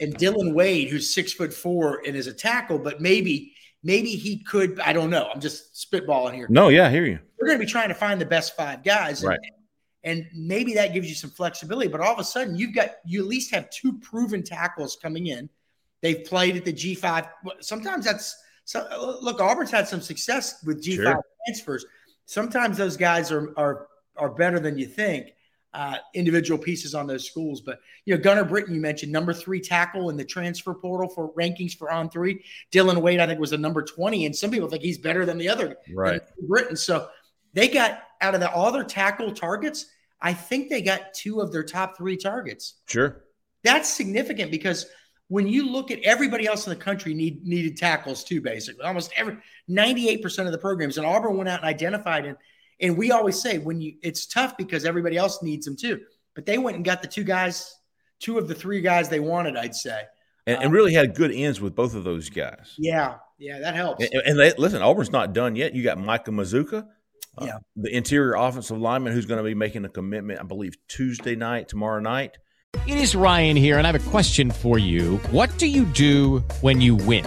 and 0.00 0.14
Dillon 0.14 0.54
Wade, 0.54 0.88
who's 0.88 1.14
six 1.14 1.32
foot 1.32 1.52
four 1.52 2.02
and 2.06 2.16
is 2.16 2.26
a 2.26 2.32
tackle, 2.34 2.78
but 2.78 3.00
maybe 3.00 3.52
maybe 3.82 4.10
he 4.10 4.42
could. 4.44 4.80
I 4.80 4.92
don't 4.92 5.10
know. 5.10 5.28
I'm 5.32 5.40
just 5.40 5.74
spitballing 5.74 6.34
here. 6.34 6.46
No, 6.50 6.68
yeah, 6.68 6.86
I 6.86 6.90
hear 6.90 7.06
you. 7.06 7.18
We're 7.38 7.46
going 7.46 7.58
to 7.58 7.64
be 7.64 7.70
trying 7.70 7.88
to 7.88 7.94
find 7.94 8.20
the 8.20 8.26
best 8.26 8.54
five 8.56 8.82
guys, 8.84 9.22
and, 9.22 9.30
Right. 9.30 9.40
and 10.04 10.26
maybe 10.34 10.74
that 10.74 10.92
gives 10.92 11.08
you 11.08 11.14
some 11.14 11.30
flexibility. 11.30 11.88
But 11.88 12.00
all 12.00 12.12
of 12.12 12.18
a 12.18 12.24
sudden, 12.24 12.56
you've 12.56 12.74
got 12.74 12.96
you 13.06 13.20
at 13.22 13.26
least 13.28 13.54
have 13.54 13.70
two 13.70 13.98
proven 14.00 14.42
tackles 14.42 14.96
coming 15.00 15.28
in. 15.28 15.48
They've 16.02 16.24
played 16.24 16.56
at 16.56 16.64
the 16.64 16.72
G5. 16.72 17.28
Sometimes 17.60 18.04
that's 18.04 18.36
so. 18.64 19.18
Look, 19.22 19.40
Auburn's 19.40 19.70
had 19.70 19.86
some 19.88 20.00
success 20.00 20.62
with 20.64 20.82
G5 20.84 20.96
Sure. 20.96 21.24
transfers. 21.46 21.84
Sometimes 22.26 22.76
those 22.78 22.96
guys 22.96 23.30
are 23.32 23.52
are 23.58 23.86
are 24.16 24.30
better 24.30 24.60
than 24.60 24.76
you 24.78 24.86
think. 24.86 25.32
Uh, 25.72 25.98
individual 26.14 26.58
pieces 26.58 26.96
on 26.96 27.06
those 27.06 27.24
schools, 27.24 27.60
but 27.60 27.78
you 28.04 28.12
know 28.12 28.20
Gunnar 28.20 28.44
Britton, 28.44 28.74
you 28.74 28.80
mentioned 28.80 29.12
number 29.12 29.32
three 29.32 29.60
tackle 29.60 30.10
in 30.10 30.16
the 30.16 30.24
transfer 30.24 30.74
portal 30.74 31.08
for 31.08 31.32
rankings 31.34 31.78
for 31.78 31.92
on 31.92 32.10
three. 32.10 32.44
Dillon 32.72 33.00
Wade, 33.00 33.20
I 33.20 33.26
think, 33.28 33.38
was 33.38 33.52
a 33.52 33.56
number 33.56 33.82
twenty, 33.82 34.26
and 34.26 34.34
some 34.34 34.50
people 34.50 34.68
think 34.68 34.82
he's 34.82 34.98
better 34.98 35.24
than 35.24 35.38
the 35.38 35.48
other 35.48 35.76
Right. 35.94 36.22
Britton. 36.48 36.74
So 36.76 37.08
they 37.52 37.68
got 37.68 38.02
out 38.20 38.34
of 38.34 38.40
the, 38.40 38.50
all 38.50 38.72
their 38.72 38.82
tackle 38.82 39.32
targets. 39.32 39.86
I 40.20 40.32
think 40.32 40.70
they 40.70 40.82
got 40.82 41.14
two 41.14 41.40
of 41.40 41.52
their 41.52 41.62
top 41.62 41.96
three 41.96 42.16
targets. 42.16 42.80
Sure. 42.86 43.22
That's 43.62 43.88
significant 43.88 44.50
because 44.50 44.86
when 45.28 45.46
you 45.46 45.70
look 45.70 45.92
at 45.92 46.00
everybody 46.00 46.46
else 46.48 46.66
in 46.66 46.70
the 46.70 46.84
country 46.84 47.14
need 47.14 47.46
needed 47.46 47.76
tackles 47.76 48.24
too, 48.24 48.40
basically 48.40 48.84
almost 48.84 49.12
every 49.16 49.38
98% 49.68 50.46
of 50.46 50.52
the 50.52 50.58
programs. 50.58 50.98
And 50.98 51.06
Auburn 51.06 51.36
went 51.36 51.48
out 51.48 51.60
and 51.60 51.68
identified 51.68 52.26
and 52.26 52.36
and 52.80 52.96
we 52.96 53.10
always 53.10 53.40
say 53.40 53.58
when 53.58 53.80
you 53.80 53.94
it's 54.02 54.26
tough 54.26 54.56
because 54.56 54.84
everybody 54.84 55.16
else 55.16 55.42
needs 55.42 55.66
them 55.66 55.76
too. 55.76 56.00
But 56.34 56.46
they 56.46 56.58
went 56.58 56.76
and 56.76 56.84
got 56.84 57.02
the 57.02 57.08
two 57.08 57.24
guys, 57.24 57.74
two 58.20 58.38
of 58.38 58.48
the 58.48 58.54
three 58.54 58.80
guys 58.80 59.08
they 59.08 59.20
wanted, 59.20 59.56
I'd 59.56 59.74
say. 59.74 60.02
And, 60.46 60.62
and 60.62 60.72
really 60.72 60.94
had 60.94 61.14
good 61.14 61.32
ends 61.32 61.60
with 61.60 61.74
both 61.74 61.94
of 61.94 62.04
those 62.04 62.30
guys. 62.30 62.74
Yeah, 62.78 63.16
yeah, 63.38 63.58
that 63.58 63.74
helps. 63.74 64.04
And, 64.04 64.22
and 64.24 64.38
they, 64.38 64.52
listen, 64.56 64.80
Auburn's 64.82 65.12
not 65.12 65.32
done 65.32 65.54
yet. 65.56 65.74
You 65.74 65.82
got 65.82 65.98
Micah 65.98 66.30
Mazzccua, 66.30 66.86
uh, 67.38 67.44
Yeah. 67.44 67.58
the 67.76 67.94
interior 67.94 68.34
offensive 68.34 68.78
lineman 68.78 69.12
who's 69.12 69.26
going 69.26 69.38
to 69.38 69.44
be 69.44 69.54
making 69.54 69.84
a 69.84 69.88
commitment, 69.88 70.40
I 70.40 70.44
believe, 70.44 70.74
Tuesday 70.88 71.36
night, 71.36 71.68
tomorrow 71.68 72.00
night. 72.00 72.38
It 72.86 72.96
is 72.96 73.14
Ryan 73.14 73.56
here, 73.56 73.78
and 73.78 73.86
I 73.86 73.92
have 73.92 74.06
a 74.06 74.10
question 74.10 74.50
for 74.50 74.78
you. 74.78 75.16
What 75.30 75.56
do 75.58 75.66
you 75.66 75.84
do 75.84 76.38
when 76.60 76.80
you 76.80 76.94
win? 76.94 77.26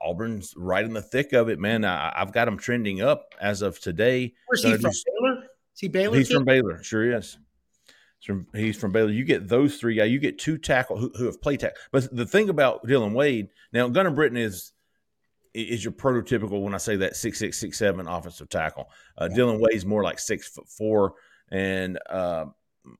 Auburn's 0.00 0.54
right 0.56 0.84
in 0.84 0.92
the 0.92 1.02
thick 1.02 1.32
of 1.32 1.48
it, 1.48 1.58
man. 1.58 1.84
I, 1.84 2.12
I've 2.16 2.32
got 2.32 2.46
them 2.46 2.58
trending 2.58 3.00
up 3.00 3.34
as 3.40 3.62
of 3.62 3.78
today. 3.80 4.34
Where's 4.46 4.62
he 4.62 4.76
from? 4.76 4.92
Baylor? 5.20 5.42
Is 5.74 5.80
he 5.80 5.88
Baylor? 5.88 6.16
He's 6.16 6.28
kid? 6.28 6.34
from 6.34 6.44
Baylor, 6.44 6.82
sure 6.82 7.16
is. 7.16 7.38
He's 8.18 8.26
from, 8.26 8.46
he's 8.52 8.76
from 8.76 8.92
Baylor. 8.92 9.10
You 9.10 9.24
get 9.24 9.48
those 9.48 9.76
three 9.76 9.94
guys. 9.94 10.10
You 10.10 10.18
get 10.18 10.38
two 10.38 10.58
tackle 10.58 10.98
who, 10.98 11.12
who 11.16 11.26
have 11.26 11.40
played 11.40 11.60
tackle. 11.60 11.78
But 11.92 12.14
the 12.14 12.26
thing 12.26 12.48
about 12.48 12.86
Dillon 12.86 13.14
Wade 13.14 13.48
now, 13.72 13.88
Gunnar 13.88 14.10
Britton 14.10 14.38
is 14.38 14.72
is 15.54 15.84
your 15.84 15.92
prototypical 15.92 16.62
when 16.62 16.74
I 16.74 16.78
say 16.78 16.96
that 16.96 17.16
six 17.16 17.38
six 17.38 17.58
six 17.58 17.78
seven 17.78 18.06
offensive 18.06 18.48
tackle. 18.48 18.90
Uh, 19.16 19.28
Dillon 19.28 19.60
Wade's 19.60 19.86
more 19.86 20.02
like 20.02 20.18
six 20.18 20.48
foot 20.48 20.68
four, 20.68 21.14
and 21.50 21.98
uh, 22.10 22.46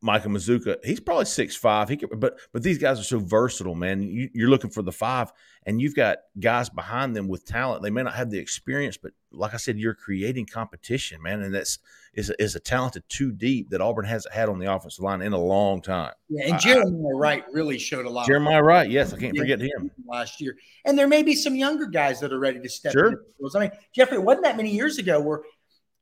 Micah 0.01 0.29
Mazzccua 0.29 0.77
he's 0.85 1.01
probably 1.01 1.25
six 1.25 1.57
five. 1.57 1.89
He 1.89 1.97
could, 1.97 2.21
but 2.21 2.39
but 2.53 2.63
these 2.63 2.79
guys 2.79 3.01
are 3.01 3.05
so 3.05 3.19
versatile, 3.19 3.75
man. 3.75 4.03
You, 4.03 4.29
you're 4.35 4.51
looking 4.51 4.71
for 4.71 4.83
the 4.83 4.93
five, 4.93 5.33
and 5.65 5.81
you've 5.81 5.95
got 5.95 6.19
guys 6.39 6.69
behind 6.69 7.17
them 7.17 7.29
with 7.29 7.45
talent. 7.45 7.83
They 7.83 7.91
may 7.91 8.03
not 8.03 8.15
have 8.15 8.31
the 8.31 8.39
experience, 8.39 8.97
but 8.97 9.13
like 9.33 9.55
I 9.55 9.57
said, 9.57 9.79
you're 9.79 9.95
creating 9.95 10.47
competition, 10.47 11.23
man, 11.23 11.43
and 11.43 11.55
that's 11.55 11.79
is 12.15 12.31
a, 12.31 12.43
is 12.43 12.57
a 12.57 12.61
talented 12.61 13.05
two 13.09 13.31
deep 13.33 13.71
that 13.71 13.81
Auburn 13.81 14.05
hasn't 14.05 14.35
had 14.35 14.49
on 14.49 14.59
the 14.59 14.73
offensive 14.73 15.05
line 15.05 15.23
in 15.23 15.33
a 15.33 15.39
long 15.39 15.81
time. 15.81 16.13
Yeah, 16.29 16.49
and 16.49 16.61
Jeremiah 16.61 17.15
Wright 17.15 17.45
really 17.53 17.79
showed 17.79 18.07
a 18.07 18.11
lot. 18.11 18.27
Jeremiah 18.27 18.63
Wright, 18.63 18.91
yes, 18.91 19.13
I 19.13 19.19
can't 19.19 19.37
forget 19.37 19.61
him. 19.61 19.91
last 20.07 20.41
year. 20.41 20.57
And 20.85 20.99
there 20.99 21.09
may 21.09 21.23
be 21.23 21.35
some 21.35 21.55
younger 21.55 21.87
guys 21.87 22.21
that 22.21 22.33
are 22.33 22.39
ready 22.39 22.61
to 22.61 22.69
step 22.69 22.93
Sure. 22.93 23.23
I 23.55 23.59
mean, 23.59 23.71
Jeffrey, 23.95 24.17
it 24.17 24.23
wasn't 24.23 24.45
that 24.45 24.57
many 24.57 24.71
years 24.71 24.99
ago 24.99 25.21
where, 25.21 25.43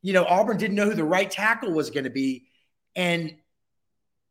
you 0.03 0.13
know, 0.13 0.25
Auburn 0.25 0.57
didn't 0.57 0.77
know 0.77 0.87
who 0.87 0.95
the 0.95 1.05
right 1.05 1.31
tackle 1.31 1.73
was 1.73 1.91
going 1.91 2.05
to 2.05 2.11
be. 2.11 2.47
And 2.95 3.37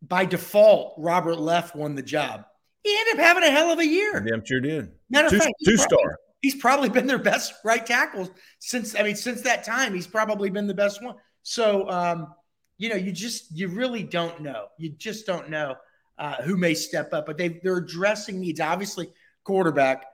by 0.07 0.25
default, 0.25 0.95
Robert 0.97 1.39
Leff 1.39 1.75
won 1.75 1.95
the 1.95 2.01
job. 2.01 2.45
He 2.83 2.95
ended 2.99 3.15
up 3.19 3.25
having 3.25 3.43
a 3.43 3.51
hell 3.51 3.71
of 3.71 3.79
a 3.79 3.85
year. 3.87 4.19
Damn 4.21 4.45
sure 4.45 4.59
did. 4.59 4.91
Matter 5.09 5.27
of 5.27 5.31
Two, 5.33 5.39
fact, 5.39 5.53
he's 5.59 5.67
two 5.67 5.75
probably- 5.87 5.97
star. 6.03 6.17
He's 6.41 6.55
probably 6.55 6.89
been 6.89 7.07
their 7.07 7.17
best 7.17 7.53
right 7.63 7.83
tackle 7.83 8.29
since, 8.59 8.93
I 8.95 9.01
mean, 9.01 9.15
since 9.15 9.41
that 9.41 9.63
time, 9.63 9.95
he's 9.95 10.05
probably 10.05 10.51
been 10.51 10.67
the 10.67 10.75
best 10.75 11.01
one. 11.01 11.15
So, 11.41 11.89
um, 11.89 12.35
you 12.77 12.89
know, 12.89 12.95
you 12.95 13.11
just, 13.11 13.51
you 13.57 13.67
really 13.67 14.03
don't 14.03 14.41
know. 14.41 14.67
You 14.77 14.91
just 14.91 15.25
don't 15.25 15.49
know 15.49 15.75
uh, 16.19 16.43
who 16.43 16.55
may 16.55 16.75
step 16.75 17.13
up, 17.13 17.25
but 17.25 17.39
they, 17.39 17.59
they're 17.63 17.77
addressing 17.77 18.39
needs. 18.39 18.59
Obviously, 18.59 19.09
quarterback. 19.43 20.05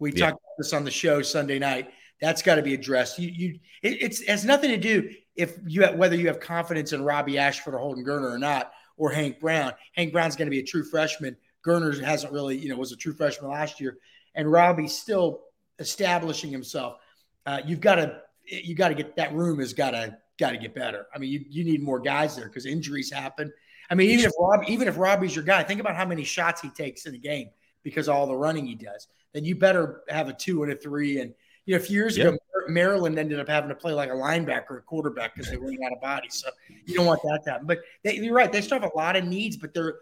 We 0.00 0.12
Yeah. 0.12 0.30
talked 0.30 0.32
about 0.42 0.54
this 0.58 0.72
on 0.72 0.84
the 0.84 0.90
show 0.90 1.22
Sunday 1.22 1.60
night. 1.60 1.90
That's 2.20 2.42
got 2.42 2.56
to 2.56 2.62
be 2.62 2.74
addressed. 2.74 3.20
You, 3.20 3.28
you, 3.28 3.58
it, 3.82 4.02
it's 4.02 4.20
it 4.22 4.28
has 4.30 4.44
nothing 4.44 4.70
to 4.70 4.78
do 4.78 5.10
if 5.36 5.56
you 5.64 5.82
have, 5.82 5.94
whether 5.94 6.16
you 6.16 6.26
have 6.26 6.40
confidence 6.40 6.92
in 6.92 7.04
Robbie 7.04 7.38
Ashford 7.38 7.74
or 7.74 7.78
Holden 7.78 8.04
Geriner 8.04 8.32
or 8.32 8.38
not, 8.38 8.72
or 8.98 9.10
Hank 9.10 9.40
Brown. 9.40 9.72
Hank 9.94 10.12
Brown's 10.12 10.36
going 10.36 10.46
to 10.46 10.50
be 10.50 10.60
a 10.60 10.64
true 10.64 10.84
freshman. 10.84 11.36
Geriner 11.66 11.98
hasn't 12.02 12.32
really, 12.32 12.58
you 12.58 12.68
know, 12.68 12.76
was 12.76 12.92
a 12.92 12.96
true 12.96 13.14
freshman 13.14 13.50
last 13.50 13.80
year, 13.80 13.96
and 14.34 14.50
Robbie's 14.50 14.96
still 14.96 15.40
establishing 15.78 16.50
himself. 16.50 16.98
Uh, 17.46 17.60
you've 17.64 17.80
got 17.80 17.96
to, 17.96 18.20
you 18.44 18.74
got 18.74 18.88
to 18.88 18.94
get 18.94 19.16
that 19.16 19.32
room 19.34 19.58
has 19.60 19.72
got 19.72 19.92
to 19.92 20.18
got 20.38 20.50
to 20.50 20.58
get 20.58 20.74
better. 20.74 21.06
I 21.14 21.18
mean, 21.18 21.30
you, 21.30 21.44
you 21.48 21.64
need 21.64 21.82
more 21.82 21.98
guys 21.98 22.36
there 22.36 22.46
because 22.46 22.66
injuries 22.66 23.10
happen. 23.10 23.52
I 23.90 23.94
mean, 23.94 24.10
even 24.10 24.26
if 24.26 24.32
Rob, 24.38 24.62
even 24.68 24.88
if 24.88 24.98
Robbie's 24.98 25.34
your 25.34 25.44
guy, 25.44 25.62
think 25.62 25.80
about 25.80 25.96
how 25.96 26.04
many 26.04 26.24
shots 26.24 26.60
he 26.60 26.68
takes 26.70 27.06
in 27.06 27.14
a 27.14 27.18
game 27.18 27.48
because 27.82 28.08
all 28.08 28.26
the 28.26 28.36
running 28.36 28.66
he 28.66 28.74
does. 28.74 29.08
Then 29.32 29.44
you 29.44 29.56
better 29.56 30.02
have 30.08 30.28
a 30.28 30.32
two 30.32 30.62
and 30.62 30.72
a 30.72 30.76
three, 30.76 31.20
and 31.20 31.34
You 31.68 31.74
know, 31.74 31.82
a 31.82 31.84
few 31.84 31.96
years 31.96 32.16
Yeah. 32.16 32.28
ago, 32.28 32.38
Maryland 32.66 33.18
ended 33.18 33.38
up 33.38 33.46
having 33.46 33.68
to 33.68 33.74
play 33.74 33.92
like 33.92 34.08
a 34.08 34.14
linebacker 34.14 34.70
or 34.70 34.78
a 34.78 34.82
quarterback 34.82 35.34
because 35.34 35.50
they 35.50 35.58
ran 35.58 35.76
out 35.84 35.92
of 35.92 36.00
bodies. 36.00 36.32
So 36.42 36.48
you 36.86 36.94
don't 36.94 37.04
want 37.04 37.20
that 37.24 37.42
to 37.44 37.50
happen. 37.50 37.66
But 37.66 37.80
they, 38.02 38.14
you're 38.14 38.32
right; 38.34 38.50
they 38.50 38.62
still 38.62 38.80
have 38.80 38.90
a 38.90 38.96
lot 38.96 39.16
of 39.16 39.26
needs, 39.26 39.58
but 39.58 39.74
they're 39.74 39.96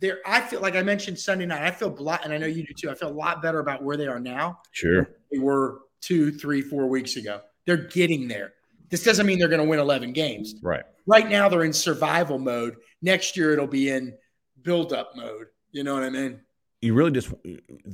they're. 0.00 0.18
I 0.26 0.40
feel 0.40 0.60
like 0.60 0.74
I 0.74 0.82
mentioned 0.82 1.16
Sunday 1.16 1.46
night. 1.46 1.62
I 1.62 1.70
feel 1.70 1.96
a 1.96 2.02
lot, 2.02 2.24
and 2.24 2.32
I 2.32 2.38
know 2.38 2.46
you 2.46 2.66
do 2.66 2.74
too. 2.74 2.90
I 2.90 2.94
feel 2.94 3.10
a 3.10 3.14
lot 3.14 3.42
better 3.42 3.60
about 3.60 3.84
where 3.84 3.96
they 3.96 4.08
are 4.08 4.18
now 4.18 4.60
Sure. 4.72 5.08
they 5.30 5.38
were 5.38 5.82
two, 6.00 6.32
three, 6.32 6.62
four 6.62 6.88
weeks 6.88 7.14
ago. 7.14 7.40
They're 7.64 7.76
getting 7.76 8.26
there. 8.26 8.54
This 8.90 9.04
doesn't 9.04 9.24
mean 9.24 9.38
they're 9.38 9.46
going 9.48 9.62
to 9.62 9.68
win 9.68 9.78
11 9.78 10.12
games. 10.14 10.56
Right. 10.62 10.82
Right 11.06 11.28
now, 11.28 11.48
they're 11.48 11.62
in 11.64 11.72
survival 11.72 12.38
mode. 12.40 12.76
Next 13.02 13.36
year, 13.36 13.52
it'll 13.52 13.66
be 13.68 13.88
in 13.90 14.14
build 14.62 14.92
up 14.92 15.12
mode. 15.16 15.46
You 15.70 15.84
know 15.84 15.94
what 15.94 16.02
I 16.02 16.10
mean? 16.10 16.40
You 16.84 16.92
really 16.94 17.10
just 17.10 17.30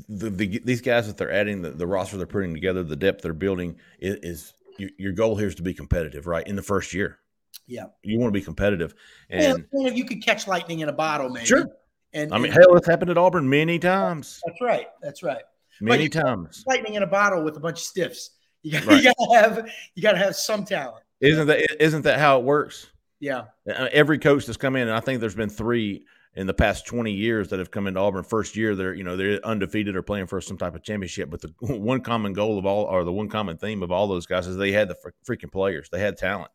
the, 0.09 0.31
the, 0.31 0.61
these 0.65 0.81
guys 0.81 1.07
that 1.07 1.17
they're 1.17 1.31
adding, 1.33 1.63
the, 1.63 1.71
the 1.71 1.87
roster 1.87 2.17
they're 2.17 2.27
putting 2.27 2.53
together, 2.55 2.83
the 2.83 2.97
depth 2.97 3.23
they're 3.23 3.33
building 3.33 3.77
is, 4.01 4.17
is 4.23 4.55
your, 4.79 4.91
your 4.99 5.13
goal 5.13 5.37
here 5.37 5.47
is 5.49 5.55
to 5.57 5.63
be 5.63 5.73
competitive, 5.75 6.27
right? 6.27 6.47
In 6.47 6.57
the 6.57 6.63
first 6.63 6.93
year, 6.93 7.19
Yeah. 7.67 7.85
you 8.03 8.19
want 8.19 8.33
to 8.33 8.39
be 8.39 8.45
competitive, 8.45 8.95
And 9.31 9.67
well, 9.71 9.93
you 9.93 10.05
could 10.05 10.25
catch 10.25 10.47
lightning 10.49 10.81
in 10.81 10.89
a 10.89 10.93
bottle, 10.93 11.29
maybe. 11.29 11.47
Sure. 11.47 11.67
And 12.13 12.35
I 12.35 12.39
mean, 12.39 12.47
and- 12.47 12.55
hell, 12.55 12.77
it's 12.77 12.89
happened 12.89 13.11
at 13.11 13.19
Auburn 13.19 13.49
many 13.49 13.79
times, 13.79 14.41
that's 14.45 14.61
right. 14.61 14.89
That's 15.01 15.23
right. 15.23 15.43
many 15.81 16.09
times. 16.09 16.65
Lightning 16.67 16.95
in 16.95 17.03
a 17.05 17.07
bottle 17.07 17.45
with 17.45 17.57
a 17.57 17.61
bunch 17.61 17.79
of 17.79 17.85
stiffs. 17.85 18.31
You 18.63 18.73
got 18.73 18.85
Right. 18.87 19.03
you 19.05 19.13
gotta 19.19 19.35
have 19.41 19.71
you 19.95 20.03
gotta 20.03 20.19
have 20.19 20.35
some 20.37 20.65
talent. 20.65 21.03
Isn't 21.21 21.47
that 21.47 21.83
isn't 21.83 22.03
that 22.03 22.19
how 22.19 22.39
it 22.41 22.45
works? 22.45 22.89
Yeah. 23.21 23.45
Every 23.67 24.19
coach 24.19 24.47
that's 24.47 24.57
come 24.57 24.77
in, 24.77 24.89
and 24.89 24.97
I 24.97 25.01
think 25.01 25.21
there's 25.21 25.35
been 25.35 25.51
three 25.51 26.05
in 26.35 26.47
the 26.47 26.55
past 26.55 26.87
20 26.87 27.13
years 27.13 27.49
that 27.49 27.59
have 27.59 27.71
come 27.71 27.87
into 27.87 28.01
Auburn. 28.01 28.25
First 28.25 28.57
year, 28.57 28.75
they're 28.75 28.95
you 28.95 29.05
know 29.05 29.17
they're 29.17 29.45
undefeated 29.45 29.97
or 29.97 30.03
playing 30.03 30.27
for 30.27 30.41
some 30.41 30.57
type 30.57 30.75
of 30.75 30.83
championship. 30.83 31.31
But 31.31 31.43
the 31.43 31.53
one 31.61 32.01
common 32.01 32.33
goal 32.33 32.59
of 32.59 32.67
all, 32.67 32.85
or 32.85 33.05
the 33.05 33.13
one 33.13 33.29
common 33.29 33.59
theme 33.59 33.83
of 33.83 33.93
all 33.93 34.07
those 34.07 34.27
guys, 34.27 34.47
is 34.47 34.57
they 34.57 34.73
had 34.73 34.89
the 34.89 34.97
freaking 35.29 35.53
players. 35.53 35.89
They 35.91 36.01
had 36.01 36.17
talent. 36.17 36.51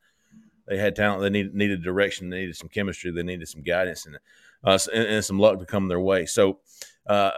They 0.67 0.77
had 0.77 0.95
talent. 0.95 1.21
They 1.21 1.29
needed 1.29 1.53
needed 1.53 1.83
direction. 1.83 2.29
They 2.29 2.39
needed 2.39 2.55
some 2.55 2.69
chemistry. 2.69 3.11
They 3.11 3.23
needed 3.23 3.47
some 3.47 3.61
guidance 3.61 4.05
and 4.05 4.17
uh, 4.63 4.79
and, 4.93 5.07
and 5.07 5.25
some 5.25 5.39
luck 5.39 5.59
to 5.59 5.65
come 5.65 5.87
their 5.87 5.99
way. 5.99 6.25
So, 6.25 6.59
uh, 7.07 7.31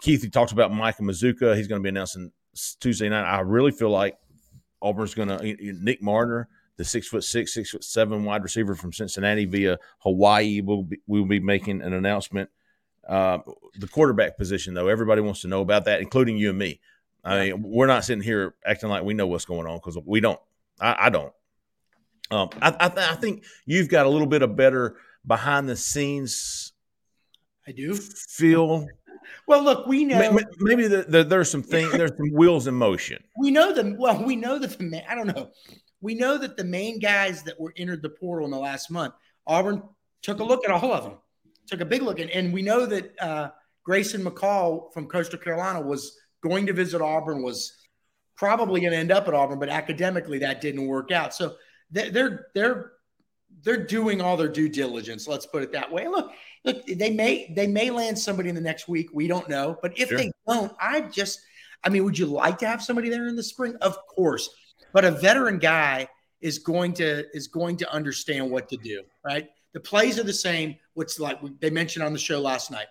Keith, 0.00 0.22
he 0.22 0.30
talks 0.30 0.52
about 0.52 0.72
Micah 0.72 1.02
Mazzccua. 1.02 1.56
He's 1.56 1.68
going 1.68 1.80
to 1.80 1.82
be 1.82 1.90
announcing 1.90 2.32
Tuesday 2.80 3.08
night. 3.08 3.24
I 3.24 3.40
really 3.40 3.72
feel 3.72 3.90
like 3.90 4.16
Auburn's 4.80 5.14
going 5.14 5.28
to 5.28 5.72
Nick 5.74 6.00
Mardner, 6.00 6.46
the 6.76 6.84
six 6.84 7.06
foot 7.08 7.24
six, 7.24 7.54
six 7.54 7.70
foot 7.70 7.84
seven 7.84 8.24
wide 8.24 8.42
receiver 8.42 8.74
from 8.74 8.92
Cincinnati 8.92 9.44
via 9.44 9.78
Hawaii. 9.98 10.60
Will 10.60 10.82
be, 10.84 10.98
will 11.06 11.24
be 11.24 11.40
making 11.40 11.82
an 11.82 11.92
announcement. 11.92 12.50
Uh, 13.08 13.38
the 13.78 13.86
quarterback 13.88 14.38
position, 14.38 14.74
though, 14.74 14.88
everybody 14.88 15.20
wants 15.20 15.42
to 15.42 15.48
know 15.48 15.60
about 15.60 15.84
that, 15.84 16.00
including 16.00 16.36
you 16.36 16.50
and 16.50 16.58
me. 16.58 16.80
I 17.22 17.46
mean, 17.50 17.62
we're 17.62 17.86
not 17.86 18.04
sitting 18.04 18.22
here 18.22 18.54
acting 18.66 18.88
like 18.90 19.02
we 19.02 19.14
know 19.14 19.26
what's 19.26 19.44
going 19.46 19.66
on 19.66 19.76
because 19.78 19.98
we 20.04 20.20
don't. 20.20 20.38
I, 20.80 20.96
I 21.06 21.10
don't. 21.10 21.32
Um, 22.30 22.48
I, 22.60 22.74
I, 22.80 22.88
th- 22.88 23.10
I 23.10 23.14
think 23.14 23.44
you've 23.66 23.88
got 23.88 24.06
a 24.06 24.08
little 24.08 24.26
bit 24.26 24.42
of 24.42 24.56
better 24.56 24.96
behind 25.26 25.68
the 25.68 25.76
scenes 25.76 26.72
I 27.66 27.72
do. 27.72 27.94
feel. 27.94 28.86
Well, 29.46 29.62
look, 29.62 29.86
we 29.86 30.04
know 30.04 30.18
Ma- 30.18 30.32
ma- 30.32 30.46
Maybe 30.58 30.86
the, 30.86 31.04
the, 31.08 31.24
there's 31.24 31.50
some 31.50 31.62
things, 31.62 31.92
there's 31.92 32.10
some 32.16 32.32
wheels 32.32 32.66
in 32.66 32.74
motion. 32.74 33.22
we 33.38 33.50
know 33.50 33.72
them. 33.72 33.96
Well, 33.98 34.22
we 34.24 34.36
know 34.36 34.58
that 34.58 34.76
the 34.78 34.84
ma- 34.84 35.00
I 35.08 35.14
don't 35.14 35.26
know. 35.28 35.50
We 36.04 36.14
know 36.14 36.36
that 36.36 36.58
the 36.58 36.64
main 36.64 36.98
guys 36.98 37.42
that 37.44 37.58
were 37.58 37.72
entered 37.78 38.02
the 38.02 38.10
portal 38.10 38.44
in 38.44 38.50
the 38.50 38.58
last 38.58 38.90
month, 38.90 39.14
Auburn 39.46 39.82
took 40.20 40.40
a 40.40 40.44
look 40.44 40.62
at 40.64 40.70
all 40.70 40.92
of 40.92 41.02
them, 41.04 41.14
took 41.66 41.80
a 41.80 41.84
big 41.86 42.02
look, 42.02 42.18
and, 42.18 42.28
and 42.30 42.52
we 42.52 42.60
know 42.60 42.84
that 42.84 43.14
uh, 43.20 43.48
Grayson 43.84 44.22
McCall 44.22 44.92
from 44.92 45.06
Coastal 45.06 45.38
Carolina 45.38 45.80
was 45.80 46.18
going 46.42 46.66
to 46.66 46.74
visit 46.74 47.00
Auburn, 47.00 47.42
was 47.42 47.72
probably 48.36 48.82
going 48.82 48.92
to 48.92 48.98
end 48.98 49.12
up 49.12 49.28
at 49.28 49.34
Auburn, 49.34 49.58
but 49.58 49.70
academically 49.70 50.38
that 50.40 50.60
didn't 50.60 50.86
work 50.86 51.10
out. 51.10 51.32
So 51.34 51.56
they- 51.90 52.10
they're 52.10 52.48
they're 52.54 52.92
they're 53.62 53.86
doing 53.86 54.20
all 54.20 54.36
their 54.36 54.48
due 54.48 54.68
diligence. 54.68 55.26
Let's 55.26 55.46
put 55.46 55.62
it 55.62 55.72
that 55.72 55.90
way. 55.90 56.06
Look, 56.08 56.32
look, 56.66 56.84
they 56.86 57.10
may 57.10 57.50
they 57.56 57.66
may 57.66 57.88
land 57.90 58.18
somebody 58.18 58.50
in 58.50 58.54
the 58.54 58.60
next 58.60 58.88
week. 58.88 59.08
We 59.14 59.26
don't 59.26 59.48
know, 59.48 59.78
but 59.80 59.98
if 59.98 60.08
Sure. 60.10 60.18
they 60.18 60.32
don't, 60.46 60.72
I 60.78 61.00
just 61.02 61.40
I 61.82 61.88
mean, 61.88 62.04
would 62.04 62.18
you 62.18 62.26
like 62.26 62.58
to 62.58 62.66
have 62.66 62.82
somebody 62.82 63.08
there 63.08 63.26
in 63.26 63.36
the 63.36 63.42
spring? 63.42 63.76
Of 63.80 63.96
course, 64.08 64.50
but 64.94 65.04
a 65.04 65.10
veteran 65.10 65.58
guy 65.58 66.08
is 66.40 66.58
going 66.58 66.94
to 66.94 67.24
is 67.36 67.48
going 67.48 67.76
to 67.76 67.92
understand 67.92 68.50
what 68.50 68.70
to 68.70 68.78
do. 68.78 69.02
Right? 69.22 69.48
The 69.74 69.80
plays 69.80 70.18
are 70.18 70.22
the 70.22 70.32
same. 70.32 70.76
What's 70.94 71.20
like 71.20 71.40
they 71.60 71.68
mentioned 71.68 72.04
on 72.04 72.14
the 72.14 72.18
show 72.18 72.40
last 72.40 72.70
night. 72.70 72.86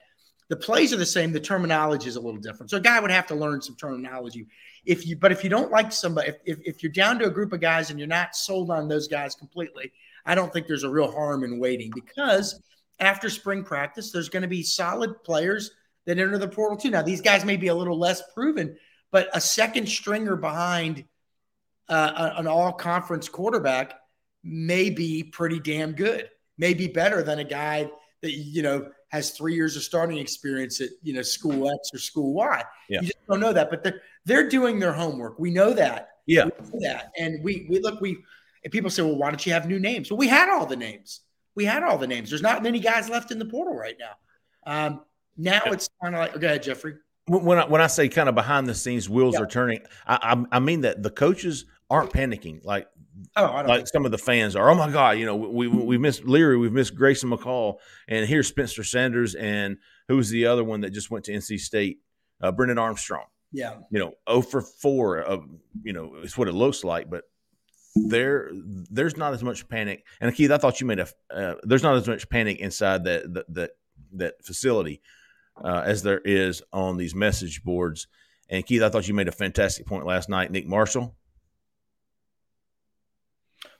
The 0.49 0.57
plays 0.57 0.93
are 0.93 0.97
the 0.97 1.05
same. 1.05 1.31
The 1.31 1.39
terminology 1.39 2.09
is 2.09 2.17
a 2.17 2.21
little 2.21 2.39
different. 2.39 2.69
So 2.69 2.77
a 2.77 2.81
guy 2.81 2.99
would 2.99 3.09
have 3.09 3.25
to 3.27 3.35
learn 3.35 3.61
some 3.61 3.75
terminology. 3.77 4.45
If 4.85 5.07
you, 5.07 5.15
but 5.15 5.31
if 5.31 5.41
you 5.43 5.49
don't 5.49 5.71
like 5.71 5.93
somebody, 5.93 6.29
if, 6.29 6.35
if, 6.45 6.59
if 6.65 6.83
you're 6.83 6.91
down 6.91 7.17
to 7.19 7.25
a 7.25 7.29
group 7.29 7.53
of 7.53 7.61
guys 7.61 7.89
and 7.89 7.97
you're 7.97 8.09
not 8.09 8.35
sold 8.35 8.69
on 8.69 8.89
those 8.89 9.07
guys 9.07 9.33
completely, 9.33 9.93
I 10.25 10.35
don't 10.35 10.51
think 10.51 10.67
there's 10.67 10.83
a 10.83 10.89
real 10.89 11.09
harm 11.09 11.45
in 11.45 11.59
waiting 11.59 11.91
because 11.95 12.61
after 12.99 13.29
spring 13.29 13.63
practice, 13.63 14.11
there's 14.11 14.29
going 14.29 14.41
to 14.41 14.49
be 14.49 14.61
solid 14.61 15.23
players 15.23 15.71
that 16.05 16.19
enter 16.19 16.37
the 16.37 16.49
portal 16.49 16.77
too. 16.77 16.91
Now, 16.91 17.01
these 17.01 17.21
guys 17.21 17.45
may 17.45 17.57
be 17.57 17.67
a 17.67 17.75
little 17.75 17.97
less 17.97 18.21
proven, 18.33 18.75
but 19.11 19.29
a 19.33 19.39
second 19.39 19.87
stringer 19.87 20.35
behind 20.35 21.05
uh, 21.89 22.31
an 22.37 22.47
all 22.47 22.71
conference 22.71 23.29
quarterback 23.29 23.95
may 24.43 24.89
be 24.89 25.23
pretty 25.23 25.59
damn 25.59 25.93
good, 25.93 26.29
may 26.57 26.73
be 26.73 26.87
better 26.87 27.23
than 27.23 27.39
a 27.39 27.43
guy 27.43 27.89
that, 28.21 28.31
you 28.31 28.61
know, 28.61 28.89
has 29.09 29.31
three 29.31 29.53
years 29.53 29.75
of 29.75 29.83
starting 29.83 30.17
experience 30.17 30.81
at, 30.81 30.89
you 31.01 31.13
know, 31.13 31.21
school 31.21 31.69
X 31.69 31.89
or 31.93 31.99
school 31.99 32.33
Y. 32.33 32.63
Yeah. 32.89 33.01
You 33.01 33.07
just 33.07 33.27
don't 33.29 33.39
know 33.39 33.53
that, 33.53 33.69
but 33.69 33.83
they're, 33.83 34.01
they're 34.25 34.49
doing 34.49 34.79
their 34.79 34.93
homework. 34.93 35.37
We 35.37 35.51
know 35.51 35.73
that. 35.73 36.09
Yeah. 36.25 36.45
We 36.45 36.51
know 36.51 36.79
that. 36.81 37.11
And 37.17 37.43
we, 37.43 37.67
we 37.69 37.79
look, 37.79 38.01
we, 38.01 38.17
and 38.63 38.71
people 38.71 38.89
say, 38.89 39.03
well, 39.03 39.17
why 39.17 39.29
don't 39.29 39.45
you 39.45 39.53
have 39.53 39.67
new 39.67 39.79
names? 39.79 40.09
Well, 40.09 40.17
we 40.17 40.27
had 40.27 40.49
all 40.49 40.65
the 40.65 40.75
names. 40.75 41.21
We 41.55 41.65
had 41.65 41.83
all 41.83 41.97
the 41.97 42.07
names. 42.07 42.29
There's 42.29 42.41
not 42.41 42.63
many 42.63 42.79
guys 42.79 43.09
left 43.09 43.31
in 43.31 43.37
the 43.37 43.45
portal 43.45 43.75
right 43.75 43.95
now. 43.99 44.15
Um, 44.65 45.01
now 45.37 45.61
it's 45.65 45.89
kind 46.01 46.15
of 46.15 46.21
like, 46.21 46.39
go 46.39 46.47
ahead, 46.47 46.63
Jeffrey. 46.63 46.95
When 47.25 47.43
when 47.43 47.59
I, 47.59 47.65
when 47.65 47.81
I 47.81 47.87
say 47.87 48.09
kind 48.09 48.27
of 48.27 48.35
behind 48.35 48.67
the 48.67 48.75
scenes 48.75 49.09
wheels 49.09 49.35
are 49.35 49.47
turning, 49.47 49.79
I, 50.05 50.35
I 50.51 50.57
I 50.57 50.59
mean 50.59 50.81
that 50.81 51.03
the 51.03 51.09
coaches 51.09 51.65
aren't 51.89 52.11
panicking 52.11 52.63
like 52.65 52.87
Oh, 53.35 53.45
I 53.45 53.61
don't 53.61 53.67
like 53.67 53.87
some 53.87 54.05
of 54.05 54.11
the 54.11 54.17
fans 54.17 54.55
are. 54.55 54.69
Oh 54.69 54.75
my 54.75 54.89
God, 54.89 55.17
you 55.17 55.25
know 55.25 55.35
we 55.35 55.67
we, 55.67 55.83
we 55.83 55.97
missed 55.97 56.25
Leary, 56.25 56.57
we've 56.57 56.73
missed 56.73 56.95
Grayson 56.95 57.29
McCall, 57.29 57.75
and 58.07 58.27
here's 58.27 58.47
Spencer 58.47 58.83
Sanders, 58.83 59.35
and 59.35 59.77
who's 60.07 60.29
the 60.29 60.45
other 60.47 60.63
one 60.63 60.81
that 60.81 60.91
just 60.91 61.11
went 61.11 61.25
to 61.25 61.31
NC 61.31 61.59
State, 61.59 61.99
uh, 62.41 62.51
Brennan 62.51 62.77
Armstrong. 62.77 63.25
yeah. 63.51 63.75
You 63.91 63.99
know, 63.99 64.13
oh 64.25 64.41
for 64.41 64.61
four 64.61 65.19
of 65.19 65.45
you 65.83 65.93
know 65.93 66.15
it's 66.23 66.37
what 66.37 66.47
it 66.47 66.53
looks 66.53 66.83
like, 66.83 67.09
but 67.09 67.23
there 67.95 68.49
there's 68.53 69.17
not 69.17 69.33
as 69.33 69.43
much 69.43 69.67
panic. 69.67 70.05
And 70.19 70.33
Keith, 70.33 70.51
I 70.51 70.57
thought 70.57 70.81
you 70.81 70.87
made 70.87 70.99
a 70.99 71.07
uh, 71.31 71.55
there's 71.63 71.83
not 71.83 71.95
as 71.95 72.07
much 72.07 72.29
panic 72.29 72.59
inside 72.59 73.03
that 73.03 73.31
that 73.33 73.53
that, 73.53 73.71
that 74.13 74.45
facility 74.45 75.01
uh, 75.61 75.83
as 75.85 76.03
there 76.03 76.21
is 76.23 76.61
on 76.71 76.97
these 76.97 77.13
message 77.13 77.63
boards. 77.63 78.07
And 78.49 78.65
Keith, 78.65 78.81
I 78.83 78.89
thought 78.89 79.07
you 79.07 79.13
made 79.13 79.27
a 79.27 79.31
fantastic 79.33 79.85
point 79.85 80.05
last 80.05 80.29
night. 80.29 80.51
Nick 80.51 80.67
Marshall, 80.67 81.15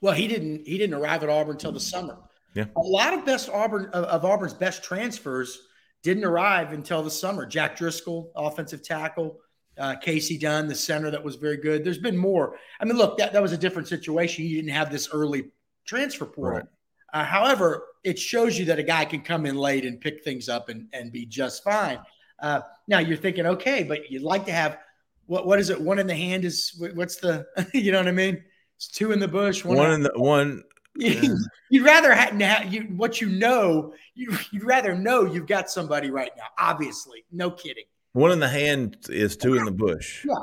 Well, 0.01 0.13
he 0.13 0.27
didn't. 0.27 0.67
He 0.67 0.77
didn't 0.77 0.95
arrive 0.95 1.23
at 1.23 1.29
Auburn 1.29 1.53
until 1.53 1.71
the 1.71 1.79
summer. 1.79 2.17
Yeah. 2.55 2.65
a 2.75 2.81
lot 2.81 3.13
of 3.15 3.25
best 3.25 3.49
Auburn 3.49 3.85
of, 3.93 4.03
of 4.05 4.25
Auburn's 4.25 4.53
best 4.53 4.83
transfers 4.83 5.59
didn't 6.03 6.23
arrive 6.23 6.71
until 6.71 7.01
the 7.01 7.09
summer. 7.09 7.45
Jack 7.45 7.75
Driscoll, 7.77 8.31
offensive 8.35 8.83
tackle, 8.83 9.39
uh, 9.77 9.95
Casey 9.95 10.37
Dunn, 10.37 10.67
the 10.67 10.75
center 10.75 11.09
that 11.09 11.23
was 11.23 11.35
very 11.35 11.57
good. 11.57 11.83
There's 11.83 11.97
been 11.97 12.17
more. 12.17 12.57
I 12.79 12.85
mean, 12.85 12.97
look, 12.97 13.17
that, 13.17 13.33
that 13.33 13.41
was 13.41 13.53
a 13.53 13.57
different 13.57 13.87
situation. 13.87 14.45
You 14.45 14.57
didn't 14.57 14.73
have 14.73 14.91
this 14.91 15.09
early 15.11 15.51
transfer 15.85 16.25
portal. 16.25 16.59
Right. 16.59 16.65
Uh, 17.13 17.23
however, 17.23 17.85
it 18.03 18.19
shows 18.19 18.57
you 18.57 18.65
that 18.65 18.79
a 18.79 18.83
guy 18.83 19.05
can 19.05 19.21
come 19.21 19.45
in 19.45 19.55
late 19.55 19.85
and 19.85 20.01
pick 20.01 20.23
things 20.23 20.49
up 20.49 20.69
and, 20.69 20.87
and 20.93 21.11
be 21.11 21.25
just 21.25 21.63
fine. 21.63 21.99
Uh, 22.39 22.61
now 22.87 22.99
you're 22.99 23.17
thinking, 23.17 23.45
okay, 23.45 23.83
but 23.83 24.11
you'd 24.11 24.23
like 24.23 24.45
to 24.45 24.51
have 24.51 24.79
what? 25.27 25.45
What 25.45 25.59
is 25.59 25.69
it? 25.69 25.79
One 25.79 25.99
in 25.99 26.07
the 26.07 26.15
hand 26.15 26.43
is 26.43 26.83
what's 26.95 27.17
the? 27.17 27.45
You 27.73 27.91
know 27.91 27.99
what 27.99 28.07
I 28.07 28.11
mean? 28.11 28.43
It's 28.75 28.87
two 28.87 29.11
in 29.13 29.19
the 29.19 29.27
bush. 29.27 29.63
one 29.63 29.91
in 29.91 30.03
the 30.03 30.11
one 30.15 30.63
you'd 30.95 31.85
rather 31.85 32.13
have, 32.13 32.39
have 32.39 32.73
you 32.73 32.81
what 32.95 33.21
you 33.21 33.29
know. 33.29 33.93
You, 34.15 34.37
you'd 34.51 34.63
rather 34.63 34.95
know 34.95 35.25
you've 35.25 35.47
got 35.47 35.69
somebody 35.69 36.11
right 36.11 36.31
now. 36.37 36.45
Obviously, 36.59 37.23
no 37.31 37.49
kidding. 37.49 37.85
One 38.13 38.31
in 38.31 38.39
the 38.39 38.49
hand 38.49 38.97
is 39.09 39.35
two 39.35 39.55
in 39.55 39.65
the 39.65 39.71
bush. 39.71 40.25
Yeah, 40.25 40.35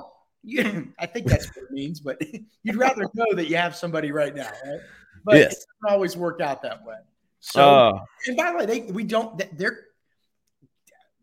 yeah 0.42 0.80
I 0.98 1.06
think 1.06 1.26
that's 1.26 1.46
what 1.48 1.64
it 1.64 1.70
means. 1.70 2.00
But 2.00 2.20
you'd 2.62 2.76
rather 2.76 3.08
know 3.14 3.34
that 3.34 3.48
you 3.48 3.56
have 3.56 3.76
somebody 3.76 4.10
right 4.10 4.34
now, 4.34 4.50
right? 4.64 4.80
But 5.24 5.36
Yes. 5.36 5.52
it 5.52 5.66
doesn't 5.82 5.94
always 5.94 6.16
work 6.16 6.40
out 6.40 6.62
that 6.62 6.84
way. 6.84 6.96
So, 7.40 7.62
Uh, 7.62 8.04
and 8.26 8.36
by 8.36 8.52
the 8.52 8.58
way, 8.58 8.66
they 8.66 8.80
we 8.92 9.04
don't. 9.04 9.42
They're 9.56 9.86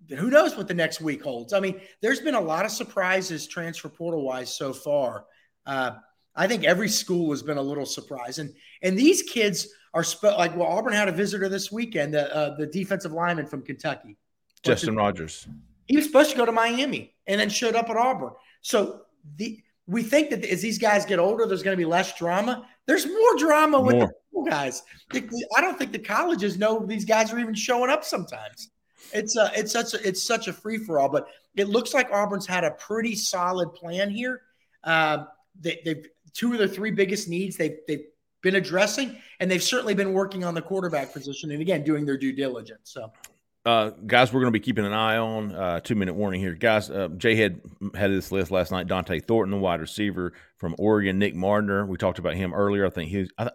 who 0.09 0.29
knows 0.29 0.55
what 0.55 0.67
the 0.67 0.73
next 0.73 1.01
week 1.01 1.21
holds. 1.21 1.51
I 1.53 1.59
mean, 1.59 1.81
there's 2.01 2.21
been 2.21 2.35
a 2.35 2.41
lot 2.41 2.65
of 2.65 2.71
surprises 2.71 3.45
transfer 3.47 3.89
portal 3.89 4.23
wise 4.23 4.53
so 4.55 4.71
far. 4.71 5.25
Uh, 5.65 5.97
I 6.33 6.47
think 6.47 6.63
every 6.63 6.87
school 6.87 7.31
has 7.31 7.43
been 7.43 7.57
a 7.57 7.61
little 7.61 7.85
surprised, 7.85 8.39
and 8.39 8.53
and 8.83 8.97
these 8.97 9.23
kids 9.23 9.67
are 9.93 10.03
sp- 10.05 10.37
like 10.37 10.55
well, 10.55 10.67
Auburn 10.67 10.93
had 10.93 11.09
a 11.09 11.11
visitor 11.11 11.49
this 11.49 11.71
weekend, 11.71 12.13
the 12.13 12.33
uh, 12.33 12.55
the 12.55 12.67
defensive 12.67 13.11
lineman 13.11 13.47
from 13.47 13.63
Kentucky. 13.63 14.17
Justin 14.63 14.95
Rogers. 14.95 15.47
He 15.87 15.95
was 15.95 16.05
supposed 16.05 16.31
to 16.31 16.37
go 16.37 16.45
to 16.45 16.51
Miami 16.51 17.15
and 17.27 17.39
then 17.39 17.49
showed 17.49 17.75
up 17.75 17.89
at 17.89 17.95
Auburn. 17.95 18.31
So 18.61 19.03
the 19.37 19.61
we 19.87 20.03
think 20.03 20.29
that 20.29 20.45
as 20.45 20.61
these 20.61 20.77
guys 20.77 21.05
get 21.05 21.17
older, 21.17 21.45
there's 21.45 21.63
going 21.63 21.75
to 21.75 21.81
be 21.81 21.85
less 21.85 22.17
drama. 22.17 22.67
There's 22.85 23.05
more 23.05 23.35
drama 23.37 23.79
with 23.79 23.95
More. 23.95 24.13
the 24.33 24.49
guys. 24.49 24.83
I 25.13 25.61
don't 25.61 25.77
think 25.77 25.93
the 25.93 25.99
colleges 25.99 26.57
know 26.57 26.85
these 26.85 27.05
guys 27.05 27.31
are 27.31 27.39
even 27.39 27.53
showing 27.53 27.89
up 27.89 28.03
sometimes. 28.03 28.69
It's 29.13 29.37
a, 29.37 29.51
it's 29.55 29.71
such 29.71 29.93
a, 29.93 30.07
it's 30.07 30.21
such 30.21 30.49
a 30.49 30.53
free 30.53 30.77
for 30.77 30.99
all. 30.99 31.09
But 31.09 31.27
it 31.55 31.69
looks 31.69 31.93
like 31.93 32.11
Auburn's 32.11 32.45
had 32.45 32.65
a 32.65 32.71
pretty 32.71 33.15
solid 33.15 33.73
plan 33.73 34.09
here. 34.09 34.41
Uh, 34.83 35.25
they, 35.59 35.81
they've 35.85 36.05
two 36.33 36.53
of 36.53 36.59
the 36.59 36.67
three 36.67 36.91
biggest 36.91 37.29
needs 37.29 37.55
they've 37.55 37.77
they've 37.87 38.05
been 38.41 38.55
addressing, 38.55 39.17
and 39.39 39.49
they've 39.49 39.63
certainly 39.63 39.93
been 39.93 40.13
working 40.13 40.43
on 40.43 40.53
the 40.53 40.61
quarterback 40.61 41.13
position, 41.13 41.51
and 41.51 41.61
again 41.61 41.83
doing 41.83 42.05
their 42.05 42.17
due 42.17 42.33
diligence. 42.33 42.91
So 42.91 43.11
Uh, 43.67 43.89
guys, 44.05 44.31
we're 44.31 44.39
going 44.39 44.53
to 44.53 44.57
be 44.57 44.63
keeping 44.63 44.85
an 44.85 44.93
eye 44.93 45.17
on. 45.17 45.53
Uh, 45.53 45.81
two 45.81 45.93
minute 45.93 46.13
warning 46.13 46.39
here, 46.39 46.53
guys. 46.53 46.89
Uh, 46.89 47.09
Jay 47.17 47.35
had 47.35 47.59
had 47.95 48.11
this 48.11 48.31
list 48.31 48.49
last 48.49 48.71
night. 48.71 48.87
Dont'e 48.87 49.21
Thornton, 49.21 49.51
the 49.51 49.57
wide 49.57 49.81
receiver 49.81 50.31
from 50.55 50.73
Oregon. 50.79 51.19
Nick 51.19 51.35
Mardner. 51.35 51.85
We 51.85 51.97
talked 51.97 52.17
about 52.17 52.35
him 52.35 52.53
earlier. 52.53 52.85
I 52.85 52.89
think 52.89 53.09
he's. 53.11 53.29
I, 53.37 53.51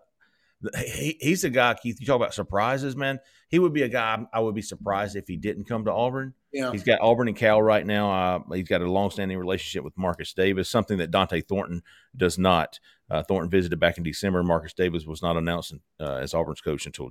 he, 0.85 1.17
he's 1.19 1.45
a 1.45 1.51
guy, 1.51 1.73
Keith. 1.83 1.99
You 1.99 2.07
talk 2.07 2.17
about 2.17 2.35
surprises, 2.35 2.95
man. 2.95 3.21
He 3.49 3.59
would 3.59 3.73
be 3.73 3.85
a 3.85 3.89
guy 3.89 4.23
I 4.35 4.41
would 4.41 4.55
be 4.55 4.61
surprised 4.61 5.17
if 5.17 5.27
he 5.27 5.39
didn't 5.39 5.65
come 5.65 5.87
to 5.87 5.93
Auburn. 5.93 6.35
yeah, 6.53 6.71
He's 6.73 6.85
got 6.85 7.01
Auburn 7.01 7.29
and 7.29 7.37
Cal 7.37 7.63
right 7.63 7.85
now. 7.85 8.13
Uh, 8.13 8.55
he's 8.55 8.69
got 8.69 8.83
a 8.83 8.91
long-standing 8.91 9.39
relationship 9.39 9.83
with 9.83 9.97
Marcus 9.97 10.35
Davis, 10.35 10.69
something 10.69 10.99
that 10.99 11.11
Dont'e 11.11 11.47
Thornton 11.49 11.83
does 12.15 12.39
not. 12.39 12.79
Uh, 13.11 13.23
Thornton 13.23 13.51
visited 13.51 13.81
back 13.81 13.97
in 13.97 14.05
December. 14.05 14.43
Marcus 14.43 14.75
Davis 14.75 15.07
was 15.07 15.23
not 15.23 15.39
announced 15.39 15.75
uh, 15.99 16.17
as 16.17 16.35
Auburn's 16.35 16.61
coach 16.61 16.85
until 16.85 17.11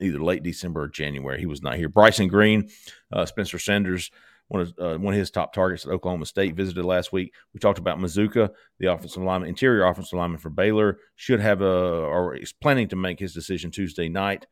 either 0.00 0.22
late 0.22 0.42
December 0.42 0.82
or 0.82 0.88
January. 0.88 1.38
He 1.38 1.46
was 1.46 1.62
not 1.62 1.76
here. 1.76 1.88
Bryson 1.88 2.28
Green, 2.28 2.68
uh, 3.12 3.26
Spencer 3.26 3.58
Sanders, 3.58 4.10
one 4.48 4.60
of 4.60 4.74
uh, 4.78 4.98
one 4.98 5.14
of 5.14 5.18
his 5.18 5.30
top 5.30 5.52
targets 5.52 5.86
at 5.86 5.92
Oklahoma 5.92 6.26
State, 6.26 6.54
visited 6.54 6.84
last 6.84 7.12
week. 7.12 7.32
We 7.52 7.60
talked 7.60 7.78
about 7.78 7.98
Mazzccua, 7.98 8.50
the 8.78 8.92
offensive 8.92 9.22
lineman, 9.22 9.48
interior 9.48 9.84
offensive 9.84 10.18
lineman 10.18 10.38
for 10.38 10.50
Baylor, 10.50 10.98
should 11.16 11.40
have 11.40 11.60
a 11.62 11.64
or 11.64 12.36
is 12.36 12.52
planning 12.52 12.88
to 12.88 12.96
make 12.96 13.18
his 13.18 13.34
decision 13.34 13.70
Tuesday 13.70 14.08
night. 14.08 14.46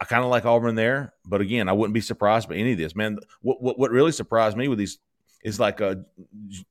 I 0.00 0.04
kind 0.04 0.22
of 0.22 0.30
like 0.30 0.44
Auburn 0.44 0.76
there, 0.76 1.12
but 1.26 1.40
again, 1.40 1.68
I 1.68 1.72
wouldn't 1.72 1.94
be 1.94 2.00
surprised 2.00 2.48
by 2.48 2.54
any 2.54 2.72
of 2.72 2.78
this, 2.78 2.94
man. 2.94 3.18
What 3.42 3.60
what, 3.60 3.78
what 3.78 3.90
really 3.90 4.12
surprised 4.12 4.56
me 4.56 4.68
with 4.68 4.78
these 4.78 4.98
is 5.42 5.60
like 5.60 5.80
uh, 5.80 5.96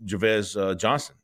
Javez 0.04 0.60
uh, 0.60 0.76
Johnson, 0.76 1.16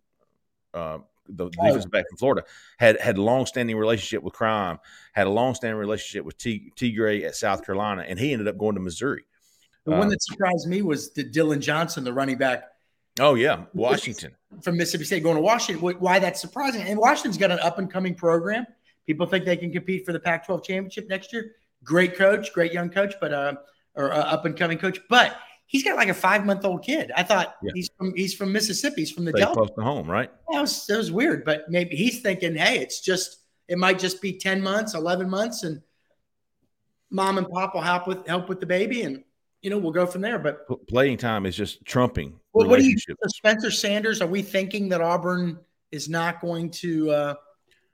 uh, 0.74 1.00
the 1.36 1.50
defensive 1.50 1.92
back 1.92 2.06
from 2.10 2.18
Florida, 2.18 2.44
had 2.78 3.00
had 3.02 3.18
long 3.18 3.46
standing 3.46 3.76
relationship 3.78 4.24
with 4.24 4.34
crime, 4.34 4.80
had 5.14 5.28
a 5.28 5.30
long 5.30 5.56
standing 5.56 5.78
relationship 5.80 6.26
with 6.26 6.38
T 6.38 6.72
T 6.76 6.92
Gray 6.94 7.24
at 7.24 7.36
South 7.36 7.66
Carolina, 7.66 8.04
and 8.08 8.20
he 8.20 8.34
ended 8.34 8.48
up 8.48 8.58
going 8.58 8.76
to 8.76 8.82
Missouri. 8.82 9.24
the 9.86 9.92
one 9.92 10.08
Uh, 10.08 10.12
that 10.12 10.24
surprised 10.24 10.68
me 10.68 10.82
was 10.82 11.12
the 11.14 11.24
Dillon 11.24 11.62
Johnson, 11.62 12.04
the 12.04 12.14
running 12.14 12.38
back 12.38 12.64
Oh 13.20 13.36
yeah, 13.36 13.66
Washington. 13.74 14.36
from 14.64 14.78
Mississippi 14.78 15.04
State 15.06 15.24
going 15.24 15.36
to 15.36 15.42
Washington. 15.42 15.96
Why 16.00 16.18
that's 16.20 16.42
surprising? 16.42 16.82
And 16.82 16.98
Washington's 16.98 17.38
got 17.38 17.52
an 17.52 17.60
up 17.60 17.78
and 17.78 17.92
coming 17.92 18.16
program. 18.16 18.66
People 19.06 19.28
think 19.28 19.46
they 19.46 19.58
can 19.58 19.72
compete 19.72 20.06
for 20.06 20.14
the 20.14 20.20
Pac-12 20.20 20.64
championship 20.64 21.08
next 21.10 21.32
year. 21.34 21.52
Great 21.84 22.16
coach, 22.16 22.54
great 22.54 22.72
young 22.74 22.90
coach, 22.90 23.14
but 23.22 23.34
uh, 23.34 23.54
or 23.96 24.12
uh, 24.14 24.18
up 24.18 24.46
and 24.46 24.58
coming 24.58 24.78
coach. 24.80 25.00
But 25.10 25.36
he's 25.74 25.84
got 25.84 25.98
like 25.98 26.08
a 26.08 26.14
five 26.14 26.46
month 26.46 26.64
old 26.64 26.84
kid. 26.86 27.12
I 27.18 27.24
thought 27.24 27.56
Yeah. 27.62 27.72
he's 27.76 27.90
from 27.98 28.14
he's 28.16 28.34
from 28.34 28.54
Mississippi. 28.54 29.02
He's 29.02 29.12
from 29.12 29.26
the 29.26 29.34
Delta. 29.34 29.56
close 29.56 29.72
to 29.76 29.82
home, 29.84 30.10
right? 30.10 30.32
That 30.52 30.62
was 30.62 30.86
that 30.88 30.98
was 30.98 31.12
weird, 31.12 31.44
but 31.44 31.70
maybe 31.70 31.98
he's 31.98 32.22
thinking, 32.22 32.56
hey, 32.56 32.80
it's 32.80 33.02
just 33.02 33.40
it 33.68 33.78
might 33.78 34.00
just 34.00 34.22
be 34.22 34.38
ten 34.38 34.62
months, 34.62 34.94
eleven 34.94 35.30
months, 35.30 35.64
and 35.64 35.82
mom 37.10 37.38
and 37.38 37.50
pop 37.50 37.74
will 37.74 37.82
help 37.82 38.08
with 38.08 38.26
help 38.28 38.48
with 38.48 38.60
the 38.62 38.66
baby, 38.66 39.02
and 39.02 39.24
you 39.62 39.70
know 39.70 39.78
we'll 39.78 39.92
go 39.92 40.06
from 40.06 40.22
there. 40.22 40.40
But 40.40 40.68
playing 40.88 41.18
time 41.18 41.46
is 41.46 41.56
just 41.56 41.84
trumping 41.84 42.40
what, 42.52 42.70
what 42.70 42.80
do 42.80 42.86
you 42.86 42.96
Spencer 43.28 43.72
Sanders? 43.72 44.22
Are 44.22 44.28
we 44.28 44.42
thinking 44.42 44.88
that 44.90 45.02
Auburn 45.02 45.60
is 45.92 46.08
not 46.08 46.40
going 46.40 46.70
to? 46.70 47.12
uh 47.12 47.34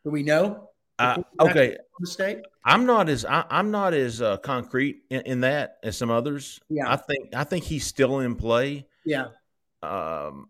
Do 0.03 0.11
we 0.11 0.21
know? 0.23 0.68
Uh, 0.99 1.23
okay. 1.39 1.77
I'm 2.65 2.85
not 2.85 3.09
as 3.09 3.25
I, 3.25 3.45
I'm 3.49 3.71
not 3.71 3.93
as 3.93 4.21
uh, 4.21 4.37
concrete 4.37 5.03
in, 5.09 5.21
in 5.21 5.41
that 5.41 5.77
as 5.83 5.97
some 5.97 6.11
others. 6.11 6.59
Yeah. 6.69 6.91
I 6.91 6.97
think 6.97 7.33
I 7.33 7.43
think 7.45 7.63
he's 7.63 7.85
still 7.85 8.19
in 8.19 8.35
play. 8.35 8.85
Yeah, 9.05 9.27
Um, 9.81 10.49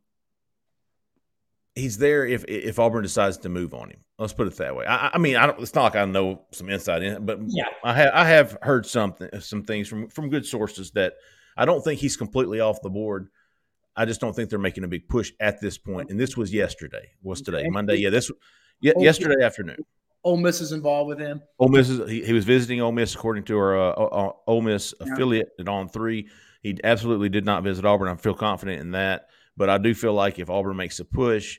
he's 1.75 1.97
there 1.97 2.25
if 2.25 2.45
if 2.47 2.79
Auburn 2.79 3.03
decides 3.03 3.37
to 3.39 3.49
move 3.49 3.73
on 3.73 3.91
him. 3.91 3.99
Let's 4.17 4.33
put 4.33 4.47
it 4.47 4.57
that 4.57 4.75
way. 4.75 4.85
I, 4.85 5.11
I 5.13 5.17
mean, 5.17 5.37
I 5.37 5.45
don't. 5.45 5.61
It's 5.61 5.73
not 5.75 5.83
like 5.83 5.95
I 5.95 6.03
know 6.05 6.41
some 6.51 6.69
insight 6.69 7.03
in 7.03 7.13
it, 7.13 7.25
but 7.25 7.39
Yeah. 7.45 7.65
I 7.83 7.93
have 7.93 8.11
I 8.13 8.25
have 8.25 8.57
heard 8.61 8.85
something 8.85 9.29
some 9.39 9.63
things 9.63 9.87
from 9.87 10.09
from 10.09 10.29
good 10.29 10.45
sources 10.45 10.91
that 10.91 11.13
I 11.55 11.65
don't 11.65 11.83
think 11.83 11.99
he's 12.01 12.17
completely 12.17 12.59
off 12.59 12.81
the 12.81 12.89
board. 12.89 13.29
I 13.95 14.05
just 14.05 14.19
don't 14.19 14.35
think 14.35 14.49
they're 14.49 14.59
making 14.59 14.83
a 14.83 14.87
big 14.87 15.07
push 15.07 15.31
at 15.39 15.61
this 15.61 15.77
point. 15.77 16.09
And 16.09 16.19
this 16.19 16.35
was 16.35 16.53
yesterday. 16.53 17.11
What's 17.21 17.41
today? 17.41 17.67
Monday. 17.69 17.97
Yeah, 17.97 18.09
this. 18.09 18.31
Yeah, 18.81 18.93
yesterday 18.97 19.43
afternoon. 19.43 19.85
Ole 20.23 20.37
Miss 20.37 20.61
is 20.61 20.71
involved 20.71 21.07
with 21.07 21.19
him. 21.19 21.41
Ole 21.59 21.69
Miss 21.69 21.89
is, 21.89 22.09
he, 22.09 22.23
he 22.23 22.33
was 22.33 22.45
visiting 22.45 22.81
Ole 22.81 22.91
Miss 22.91 23.15
according 23.15 23.43
to 23.45 23.57
our 23.57 23.77
uh, 23.77 23.91
uh, 23.93 24.31
Ole 24.47 24.61
Miss 24.61 24.93
Yeah. 24.99 25.13
affiliate 25.13 25.49
at 25.59 25.67
On 25.69 25.87
Three. 25.87 26.27
He 26.61 26.77
absolutely 26.83 27.29
did 27.29 27.45
not 27.45 27.63
visit 27.63 27.85
Auburn. 27.85 28.09
I 28.09 28.15
feel 28.15 28.33
confident 28.33 28.81
in 28.81 28.91
that, 28.91 29.27
but 29.55 29.69
I 29.69 29.77
do 29.77 29.93
feel 29.93 30.13
like 30.13 30.39
if 30.39 30.49
Auburn 30.49 30.75
makes 30.75 30.99
a 30.99 31.05
push, 31.05 31.57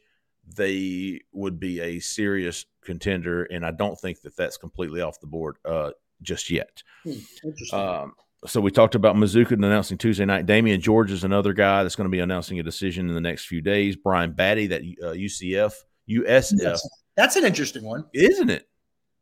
they 0.56 1.20
would 1.32 1.58
be 1.58 1.80
a 1.80 2.00
serious 2.00 2.66
contender, 2.82 3.44
and 3.44 3.64
I 3.64 3.70
don't 3.70 3.98
think 3.98 4.20
that 4.22 4.36
that's 4.36 4.56
completely 4.56 5.00
off 5.00 5.20
the 5.20 5.26
board 5.26 5.56
uh, 5.64 5.92
just 6.22 6.50
yet. 6.50 6.82
Hmm, 7.04 7.12
interesting. 7.44 7.78
Um, 7.78 8.12
so 8.46 8.60
we 8.60 8.70
talked 8.70 8.94
about 8.94 9.16
Mazzccua 9.16 9.52
announcing 9.52 9.96
Tuesday 9.98 10.24
night. 10.24 10.46
Damieon 10.46 10.80
George 10.80 11.12
is 11.12 11.24
another 11.24 11.52
guy 11.52 11.82
that's 11.82 11.94
going 11.94 12.06
to 12.06 12.10
be 12.10 12.20
announcing 12.20 12.58
a 12.58 12.62
decision 12.62 13.08
in 13.08 13.14
the 13.14 13.20
next 13.20 13.46
few 13.46 13.60
days. 13.60 13.96
Brian 13.96 14.32
Battie, 14.32 14.68
that 14.70 14.82
uh, 15.02 15.12
UCF 15.12 15.72
USF 16.08 16.56
That's, 16.58 16.88
that's 17.16 17.36
an 17.36 17.44
interesting 17.44 17.82
one. 17.84 18.04
isn't 18.14 18.50
it? 18.50 18.68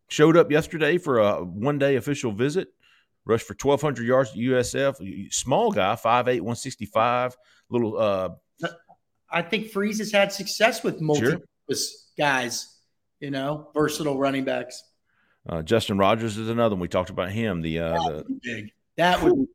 Showed 0.09 0.37
up 0.37 0.51
yesterday 0.51 0.97
for 0.99 1.19
a 1.19 1.45
one 1.45 1.79
day 1.79 1.97
official 1.97 2.33
visit, 2.33 2.69
rushed 3.27 3.47
for 3.47 3.55
1,200 3.61 4.07
yards 4.07 4.31
at 4.31 4.37
USF. 4.37 5.33
Small 5.33 5.71
guy, 5.71 5.95
5'8, 5.95 6.41
165. 6.41 7.37
Little, 7.69 7.99
uh, 7.99 8.31
I 9.31 9.43
think 9.43 9.71
Freeze 9.71 9.99
has 9.99 10.11
had 10.11 10.33
success 10.33 10.83
with 10.83 11.01
multiple 11.03 11.43
guys. 12.17 12.75
You 13.21 13.31
know, 13.33 13.69
versatile 13.75 14.17
running 14.19 14.45
backs. 14.45 14.83
uh, 15.49 15.61
Justin 15.63 15.99
Rogers 15.99 16.39
is 16.39 16.49
another 16.49 16.77
one. 16.77 16.81
We 16.81 16.89
talked 16.89 17.11
about 17.11 17.31
him. 17.31 17.61
The, 17.63 17.81
uh, 17.81 17.99
the 18.23 18.41
big. 18.43 18.73
That 18.97 19.23
would. 19.23 19.47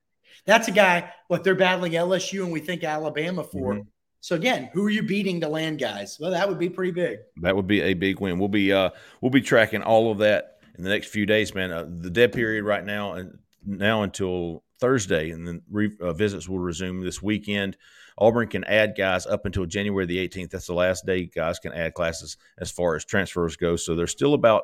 That's 0.45 0.67
a 0.67 0.71
guy. 0.71 1.11
What 1.29 1.43
they're 1.43 1.55
battling 1.55 1.93
LSU, 1.93 2.43
and 2.43 2.51
we 2.51 2.59
think 2.59 2.83
Alabama 2.83 3.43
for. 3.43 3.75
Mhm. 3.75 3.87
So 4.23 4.37
again, 4.37 4.69
who 4.71 4.85
are 4.85 4.89
you 4.89 5.03
beating 5.03 5.41
to 5.41 5.49
land 5.49 5.79
guys? 5.79 6.17
Well, 6.17 6.31
that 6.31 6.47
would 6.47 6.57
be 6.57 6.69
pretty 6.69 6.93
big. 6.93 7.19
that 7.41 7.53
would 7.53 7.67
be 7.67 7.81
a 7.81 7.93
big 7.93 8.21
win. 8.21 8.39
We'll 8.39 8.47
be, 8.47 8.71
uh, 8.71 8.91
we'll 9.19 9.31
be 9.31 9.41
tracking 9.41 9.83
all 9.83 10.13
of 10.13 10.19
that 10.19 10.59
in 10.77 10.85
the 10.85 10.89
next 10.89 11.07
few 11.07 11.25
days, 11.25 11.53
man. 11.53 11.73
Uh, 11.73 11.85
the 11.89 12.09
dead 12.09 12.31
period 12.31 12.63
right 12.63 12.85
now, 12.85 13.15
and 13.15 13.37
now 13.65 14.03
until 14.03 14.63
Thursday, 14.79 15.31
and 15.31 15.45
then 15.45 15.61
re- 15.69 15.97
uh, 15.99 16.13
visits 16.13 16.47
will 16.47 16.59
resume 16.59 17.01
this 17.01 17.21
weekend. 17.21 17.75
Auburn 18.17 18.47
can 18.47 18.63
add 18.63 18.95
guys 18.97 19.25
up 19.25 19.45
until 19.45 19.65
January 19.65 20.05
the 20.05 20.25
18th. 20.25 20.51
That's 20.51 20.67
the 20.67 20.73
last 20.73 21.05
day 21.05 21.25
guys 21.25 21.59
can 21.59 21.73
add 21.73 21.93
classes 21.93 22.37
as 22.57 22.71
far 22.71 22.95
as 22.95 23.03
transfers 23.03 23.57
go. 23.57 23.75
So 23.75 23.93
there's 23.93 24.11
still 24.11 24.35
about 24.35 24.63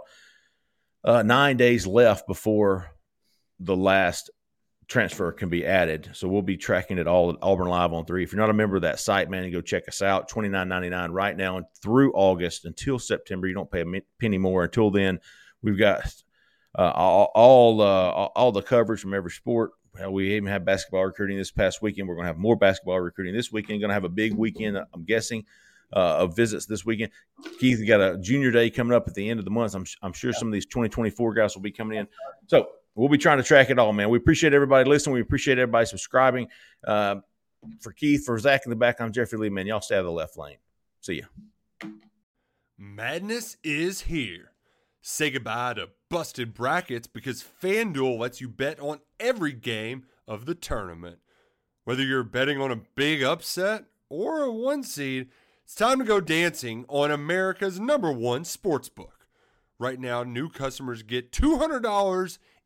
uh, 1.03 1.21
nine 1.23 1.57
days 1.57 1.85
left 1.85 2.27
before 2.27 2.91
the 3.59 3.75
last 3.75 4.29
transfer 4.89 5.31
can 5.31 5.49
be 5.49 5.65
added. 5.65 6.09
So 6.13 6.27
we'll 6.27 6.41
be 6.41 6.57
tracking 6.57 6.97
it 6.97 7.07
all 7.07 7.29
at 7.29 7.37
Auburn 7.41 7.67
Live 7.67 7.93
on 7.93 8.05
three. 8.05 8.23
If 8.23 8.33
you're 8.33 8.41
not 8.41 8.49
a 8.49 8.53
member 8.53 8.75
of 8.75 8.81
that 8.81 8.99
site, 8.99 9.29
man, 9.29 9.49
go 9.51 9.61
check 9.61 9.87
us 9.87 10.01
out. 10.01 10.27
Twenty 10.27 10.49
nine 10.49 10.67
ninety 10.67 10.89
nine 10.89 11.11
right 11.11 11.37
now 11.37 11.57
and 11.57 11.65
through 11.81 12.11
August 12.13 12.65
until 12.65 12.99
September. 12.99 13.47
You 13.47 13.53
don't 13.53 13.71
pay 13.71 13.81
a 13.81 14.01
penny 14.19 14.37
more. 14.39 14.63
Until 14.63 14.89
then, 14.89 15.19
we've 15.61 15.77
got 15.77 16.01
uh, 16.77 16.91
all 16.93 17.31
all, 17.35 17.81
uh, 17.81 17.85
all 18.35 18.51
the 18.51 18.63
coverage 18.63 18.99
from 18.99 19.13
every 19.13 19.31
sport. 19.31 19.71
Hell, 19.97 20.11
we 20.11 20.35
even 20.35 20.49
have 20.49 20.65
basketball 20.65 21.05
recruiting 21.05 21.37
this 21.37 21.51
past 21.51 21.81
weekend. 21.81 22.07
We're 22.07 22.15
going 22.15 22.25
to 22.25 22.29
have 22.29 22.37
more 22.37 22.55
basketball 22.55 22.99
recruiting 22.99 23.35
this 23.35 23.51
weekend. 23.51 23.81
Going 23.81 23.89
to 23.89 23.93
have 23.93 24.03
a 24.05 24.09
big 24.09 24.33
weekend, 24.33 24.77
I'm 24.93 25.03
guessing, 25.03 25.45
uh, 25.93 26.17
of 26.17 26.35
visits 26.35 26.65
this 26.65 26.85
weekend. 26.85 27.11
Keith, 27.59 27.85
got 27.87 28.01
a 28.01 28.17
junior 28.17 28.51
day 28.51 28.69
coming 28.69 28.93
up 28.93 29.07
at 29.07 29.13
the 29.13 29.29
end 29.29 29.39
of 29.39 29.45
the 29.45 29.51
month. 29.51 29.75
I'm, 29.75 29.85
I'm 30.01 30.13
sure 30.13 30.31
some 30.31 30.47
of 30.47 30.53
these 30.53 30.67
2024 30.67 31.33
guys 31.33 31.55
will 31.55 31.63
be 31.63 31.71
coming 31.71 31.97
in. 31.97 32.07
So 32.47 32.69
we'll 32.95 33.09
be 33.09 33.17
trying 33.17 33.37
to 33.37 33.43
track 33.43 33.69
it 33.69 33.79
all, 33.79 33.93
man. 33.93 34.09
We 34.09 34.17
appreciate 34.17 34.53
everybody 34.53 34.87
listening. 34.87 35.15
We 35.15 35.21
appreciate 35.21 35.57
everybody 35.57 35.85
subscribing. 35.85 36.47
Uh, 36.85 37.17
for 37.81 37.91
Keith, 37.91 38.25
for 38.25 38.37
Zach 38.39 38.61
in 38.65 38.69
the 38.69 38.75
back, 38.75 39.01
I'm 39.01 39.11
Jeffrey 39.11 39.37
Lee, 39.37 39.49
man. 39.49 39.67
Y'all 39.67 39.81
stay 39.81 39.95
out 39.95 39.99
of 39.99 40.05
the 40.05 40.11
left 40.11 40.37
lane. 40.37 40.57
See 41.01 41.21
ya. 41.21 41.89
Madness 42.77 43.57
is 43.63 44.01
here. 44.01 44.51
Say 45.01 45.31
goodbye 45.31 45.73
to 45.75 45.89
busted 46.09 46.53
brackets 46.53 47.07
because 47.07 47.43
FanDuel 47.61 48.19
lets 48.19 48.41
you 48.41 48.47
bet 48.47 48.79
on 48.79 48.99
every 49.19 49.53
game 49.53 50.05
of 50.27 50.45
the 50.45 50.55
tournament. 50.55 51.19
Whether 51.83 52.03
you're 52.03 52.23
betting 52.23 52.61
on 52.61 52.71
a 52.71 52.81
big 52.95 53.23
upset 53.23 53.85
or 54.09 54.43
a 54.43 54.51
one 54.51 54.83
seed, 54.83 55.29
it's 55.63 55.75
time 55.75 55.99
to 55.99 56.05
go 56.05 56.19
dancing 56.19 56.85
on 56.87 57.11
America's 57.11 57.79
number 57.79 58.11
one 58.11 58.43
sportsbook. 58.43 59.25
Right 59.77 59.99
now, 59.99 60.23
new 60.23 60.49
customers 60.49 61.03
get 61.03 61.31
$200 61.31 62.37